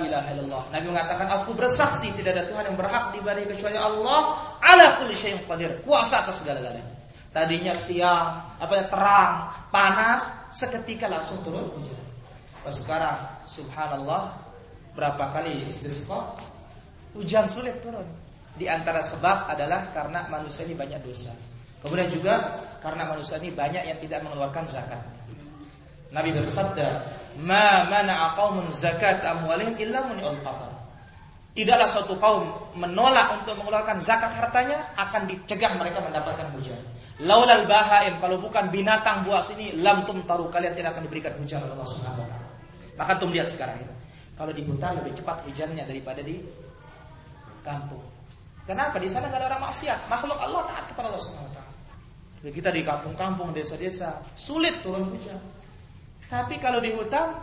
Nabi 0.68 0.86
mengatakan 0.92 1.24
aku 1.40 1.56
bersaksi 1.56 2.12
tidak 2.12 2.36
ada 2.36 2.44
Tuhan 2.52 2.68
yang 2.68 2.76
berhak 2.76 3.16
diibadahi 3.16 3.48
kecuali 3.48 3.80
Allah 3.80 4.36
ala 4.60 5.00
kulli 5.00 5.16
syai'in 5.16 5.40
qadir, 5.48 5.80
kuasa 5.88 6.20
atas 6.20 6.44
segala-galanya. 6.44 6.91
Tadinya 7.32 7.72
siang, 7.72 8.60
apa 8.60 8.72
ya 8.76 8.84
terang, 8.92 9.32
panas, 9.72 10.28
seketika 10.52 11.08
langsung 11.08 11.40
turun 11.40 11.72
hujan. 11.72 12.04
Oh, 12.62 12.70
sekarang 12.70 13.42
subhanallah 13.48 14.36
berapa 14.92 15.32
kali 15.32 15.72
istisqa? 15.72 16.36
Hujan 17.16 17.48
sulit 17.48 17.80
turun. 17.80 18.04
Di 18.52 18.68
antara 18.68 19.00
sebab 19.00 19.48
adalah 19.48 19.96
karena 19.96 20.28
manusia 20.28 20.68
ini 20.68 20.76
banyak 20.76 21.00
dosa. 21.00 21.32
Kemudian 21.80 22.12
juga 22.12 22.62
karena 22.84 23.08
manusia 23.08 23.40
ini 23.40 23.48
banyak 23.48 23.82
yang 23.88 23.98
tidak 23.98 24.28
mengeluarkan 24.28 24.68
zakat. 24.68 25.00
Nabi 26.12 26.36
bersabda, 26.36 26.88
ma 27.40 27.88
mana'a 27.88 28.36
qaumun 28.36 28.68
zakat 28.68 29.24
amwalihim 29.24 29.80
illa 29.80 30.04
muni'ul. 30.04 30.36
Tidaklah 31.52 31.88
suatu 31.88 32.20
kaum 32.20 32.76
menolak 32.76 33.40
untuk 33.40 33.56
mengeluarkan 33.60 34.00
zakat 34.00 34.36
hartanya 34.36 34.92
akan 35.00 35.28
dicegah 35.28 35.76
mereka 35.80 36.04
mendapatkan 36.04 36.52
hujan. 36.52 36.80
Laulal 37.20 37.68
bahaim 37.68 38.16
kalau 38.24 38.40
bukan 38.40 38.72
binatang 38.72 39.28
buas 39.28 39.52
ini 39.52 39.76
lam 39.76 40.08
taruh 40.24 40.48
kalian 40.48 40.72
tidak 40.72 40.96
akan 40.96 41.04
diberikan 41.04 41.36
hujan 41.36 41.60
oleh 41.60 41.76
Allah 41.76 41.90
Subhanahu 41.92 42.24
wa 42.24 42.28
taala. 42.28 42.48
Maka 42.96 43.12
tum 43.20 43.28
lihat 43.28 43.52
sekarang 43.52 43.84
ini. 43.84 43.94
Kalau 44.32 44.52
di 44.56 44.64
hutan 44.64 44.96
lebih 44.96 45.12
cepat 45.12 45.44
hujannya 45.44 45.84
daripada 45.84 46.24
di 46.24 46.40
kampung. 47.60 48.00
Kenapa? 48.64 48.96
Di 48.96 49.12
sana 49.12 49.28
nggak 49.28 49.40
ada 49.44 49.46
orang 49.52 49.62
maksiat. 49.68 50.08
Makhluk 50.08 50.38
Allah 50.40 50.62
taat 50.72 50.84
kepada 50.88 51.12
Allah 51.12 51.22
Subhanahu 51.22 51.50
wa 51.52 51.54
taala. 51.60 51.72
Kita 52.42 52.74
di 52.74 52.82
kampung-kampung, 52.82 53.54
desa-desa, 53.54 54.24
sulit 54.34 54.82
turun 54.82 55.14
hujan. 55.14 55.38
Tapi 56.26 56.58
kalau 56.58 56.82
di 56.82 56.90
hutan 56.90 57.38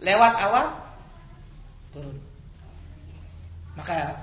lewat 0.00 0.32
awan 0.46 0.68
turun. 1.90 2.16
Maka 3.74 4.14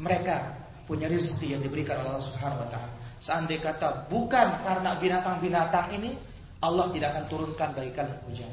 mereka 0.00 0.56
punya 0.88 1.06
rezeki 1.06 1.56
yang 1.58 1.62
diberikan 1.62 2.00
oleh 2.00 2.16
Allah 2.16 2.26
Subhanahu 2.26 2.62
wa 2.64 2.68
taala. 2.72 3.01
Seandainya 3.22 3.70
kata 3.70 4.10
bukan 4.10 4.66
karena 4.66 4.98
binatang-binatang 4.98 5.94
ini 5.94 6.10
Allah 6.58 6.90
tidak 6.90 7.14
akan 7.14 7.24
turunkan 7.30 7.70
bagi 7.70 7.94
kalian 7.94 8.18
hujan. 8.26 8.50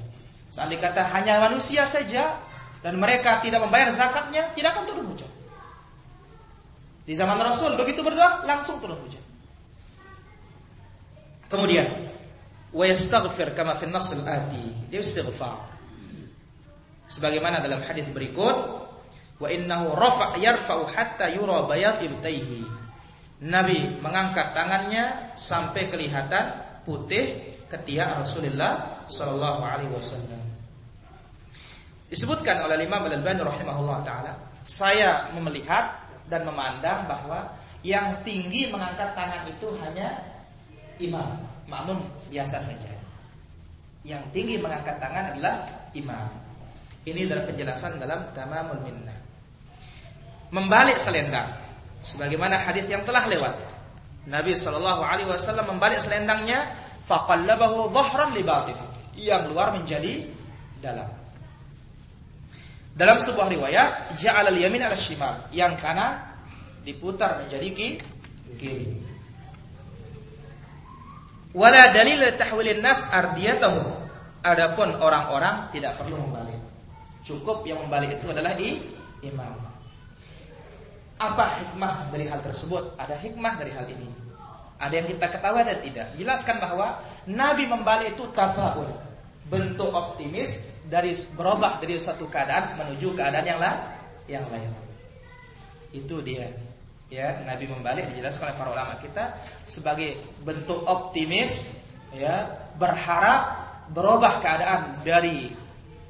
Seandainya 0.54 0.94
kata 0.94 1.10
hanya 1.10 1.42
manusia 1.42 1.90
saja 1.90 2.38
dan 2.86 3.02
mereka 3.02 3.42
tidak 3.42 3.66
membayar 3.66 3.90
zakatnya, 3.90 4.54
tidak 4.54 4.78
akan 4.78 4.84
turun 4.86 5.06
hujan. 5.10 5.32
Di 7.10 7.18
zaman 7.18 7.42
Rasul 7.42 7.74
begitu 7.82 8.06
berdoa 8.06 8.46
langsung 8.46 8.78
turun 8.78 9.02
hujan. 9.02 9.26
Kemudian 11.50 11.90
wa 12.70 12.86
kama 13.58 13.74
fi 13.74 13.84
an-nass 13.90 14.14
al-ati. 14.14 14.94
Dia 14.94 15.02
istighfar. 15.02 15.66
Sebagaimana 17.10 17.58
dalam 17.66 17.82
hadis 17.82 18.06
berikut, 18.14 18.54
wa 19.42 19.48
innahu 19.50 19.98
rafa' 19.98 20.38
yarfa'u 20.38 20.86
hatta 20.94 21.34
yura 21.34 21.66
bayad 21.66 22.06
ibtaihi. 22.06 22.79
Nabi 23.40 24.04
mengangkat 24.04 24.52
tangannya 24.52 25.32
sampai 25.40 25.88
kelihatan 25.88 26.60
putih 26.84 27.56
ketiak 27.72 28.20
Rasulullah 28.20 29.06
sallallahu 29.08 29.62
alaihi 29.64 29.94
wasallam. 29.96 30.44
Disebutkan 32.12 32.60
oleh 32.68 32.84
Imam 32.84 33.06
Al-Albani 33.06 33.40
rahimahullah 33.40 34.04
taala, 34.04 34.34
saya 34.66 35.32
melihat 35.40 36.04
dan 36.28 36.44
memandang 36.44 37.08
bahwa 37.08 37.56
yang 37.80 38.26
tinggi 38.28 38.68
mengangkat 38.68 39.16
tangan 39.16 39.48
itu 39.48 39.72
hanya 39.80 40.20
imam 41.00 41.40
makmum 41.72 42.04
biasa 42.28 42.60
saja. 42.60 42.92
Yang 44.04 44.36
tinggi 44.36 44.60
mengangkat 44.60 45.00
tangan 45.00 45.38
adalah 45.38 45.88
imam. 45.96 46.28
Ini 47.08 47.24
adalah 47.30 47.48
penjelasan 47.48 48.04
dalam 48.04 48.36
Tamamul 48.36 48.84
Minnah. 48.84 49.16
Membalik 50.52 51.00
selendang 51.00 51.69
sebagaimana 52.02 52.60
hadis 52.60 52.88
yang 52.88 53.04
telah 53.04 53.28
lewat. 53.28 53.56
Nabi 54.30 54.54
Shallallahu 54.54 55.02
alaihi 55.02 55.30
wasallam 55.30 55.76
membalik 55.76 56.00
selendangnya 56.00 56.70
faqallabahu 57.08 57.90
dhahran 57.92 58.36
li 58.36 58.44
batin. 58.44 58.78
Yang 59.20 59.52
luar 59.52 59.76
menjadi 59.76 60.32
dalam. 60.80 61.12
Dalam 63.00 63.18
sebuah 63.20 63.48
riwayat, 63.48 64.20
ja'al 64.20 64.52
al-yamin 64.52 64.84
al 64.84 64.96
shimal, 64.96 65.48
yang 65.56 65.80
kanan 65.80 66.20
diputar 66.84 67.40
menjadi 67.44 67.96
kiri. 68.60 69.00
Wala 71.56 71.90
dalil 71.96 72.22
tahwilin 72.36 72.84
nas 72.84 73.08
ardiyatahum. 73.10 74.08
Adapun 74.40 74.96
orang-orang 75.00 75.68
tidak 75.76 76.00
perlu 76.00 76.16
membalik. 76.16 76.60
Cukup 77.28 77.68
yang 77.68 77.84
membalik 77.84 78.20
itu 78.20 78.28
adalah 78.32 78.56
i, 78.56 78.80
imam. 79.24 79.69
Apa 81.20 81.60
hikmah 81.60 82.16
dari 82.16 82.32
hal 82.32 82.40
tersebut? 82.40 82.96
Ada 82.96 83.20
hikmah 83.20 83.60
dari 83.60 83.76
hal 83.76 83.86
ini. 83.92 84.08
Ada 84.80 85.04
yang 85.04 85.08
kita 85.12 85.28
ketahui 85.28 85.60
ada 85.68 85.76
tidak? 85.76 86.16
Jelaskan 86.16 86.64
bahwa 86.64 87.04
Nabi 87.28 87.68
membalik 87.68 88.16
itu 88.16 88.32
tafaul, 88.32 88.88
bentuk 89.52 89.92
optimis 89.92 90.64
dari 90.88 91.12
berubah 91.36 91.84
dari 91.84 92.00
satu 92.00 92.32
keadaan 92.32 92.80
menuju 92.80 93.12
keadaan 93.20 93.44
yang 93.44 93.60
lain, 93.60 93.80
yang 94.32 94.46
lain. 94.48 94.72
Itu 95.92 96.24
dia 96.24 96.56
ya 97.10 97.42
Nabi 97.44 97.66
membalik 97.66 98.08
dijelaskan 98.14 98.54
oleh 98.54 98.58
para 98.58 98.70
ulama 98.70 98.94
kita 99.02 99.42
sebagai 99.66 100.22
bentuk 100.46 100.86
optimis 100.86 101.66
ya 102.14 102.48
berharap 102.78 103.68
berubah 103.90 104.40
keadaan 104.40 105.02
dari 105.02 105.52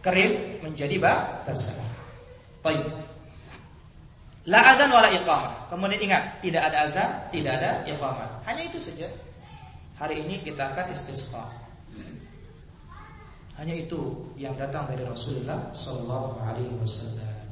kering 0.04 0.64
menjadi 0.64 0.96
basah. 1.00 1.80
Baik. 2.62 3.09
La 4.50 4.74
adzan 4.74 4.90
wala 4.90 5.14
iqamah. 5.14 5.70
Kemudian 5.70 6.02
ingat, 6.02 6.42
tidak 6.42 6.74
ada 6.74 6.90
azan, 6.90 7.10
tidak 7.30 7.62
ada 7.62 7.86
iqamah. 7.86 8.42
Hanya 8.50 8.66
itu 8.66 8.82
saja. 8.82 9.06
Hari 10.02 10.26
ini 10.26 10.42
kita 10.42 10.74
akan 10.74 10.90
istisqa. 10.90 11.46
Hanya 13.60 13.76
itu 13.76 14.32
yang 14.40 14.56
datang 14.56 14.88
dari 14.88 15.04
Rasulullah 15.04 15.76
Sallallahu 15.76 16.40
Alaihi 16.40 16.72
Wasallam. 16.80 17.52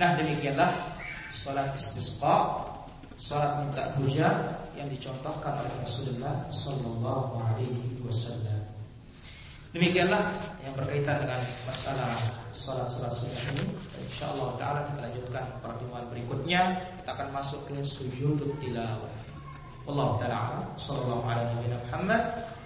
Nah 0.00 0.16
demikianlah 0.16 0.72
sholat 1.28 1.76
istisqa, 1.76 2.64
sholat 3.20 3.60
minta 3.60 3.92
hujan 4.00 4.56
yang 4.72 4.88
dicontohkan 4.88 5.60
oleh 5.60 5.74
Rasulullah 5.84 6.48
Sallallahu 6.48 7.44
Alaihi 7.44 8.00
Wasallam. 8.00 8.55
Demikianlah 9.76 10.32
yang 10.64 10.72
berkaitan 10.72 11.20
dengan 11.20 11.36
masalah 11.68 12.08
sholat 12.56 12.88
sholat 12.88 13.12
sunnah 13.12 13.44
ini. 13.52 13.76
Insya 14.08 14.32
Allah 14.32 14.56
Taala 14.56 14.80
kita 14.88 15.04
lanjutkan 15.04 15.44
pertemuan 15.60 16.08
berikutnya. 16.08 16.80
Kita 16.96 17.12
akan 17.12 17.28
masuk 17.36 17.68
ke 17.68 17.84
sujud 17.84 18.40
tilawah. 18.56 19.12
Allah 19.84 20.08
Taala 20.16 20.64
Sallallahu 20.80 21.28
Alaihi 21.28 21.60
Wasallam 21.60 21.82
Muhammad 21.92 22.22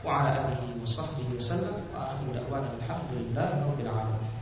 wa 0.06 0.22
ala 0.22 0.54
alihi 0.54 0.78
wa 0.78 0.86
sahbihi 0.86 1.34
wa 1.34 1.42
sallam. 1.42 1.76
Akhir 1.98 2.30
da'wan 2.30 2.62
alhamdulillah 2.78 3.48
rabbil 3.58 3.90
alamin. 3.90 4.39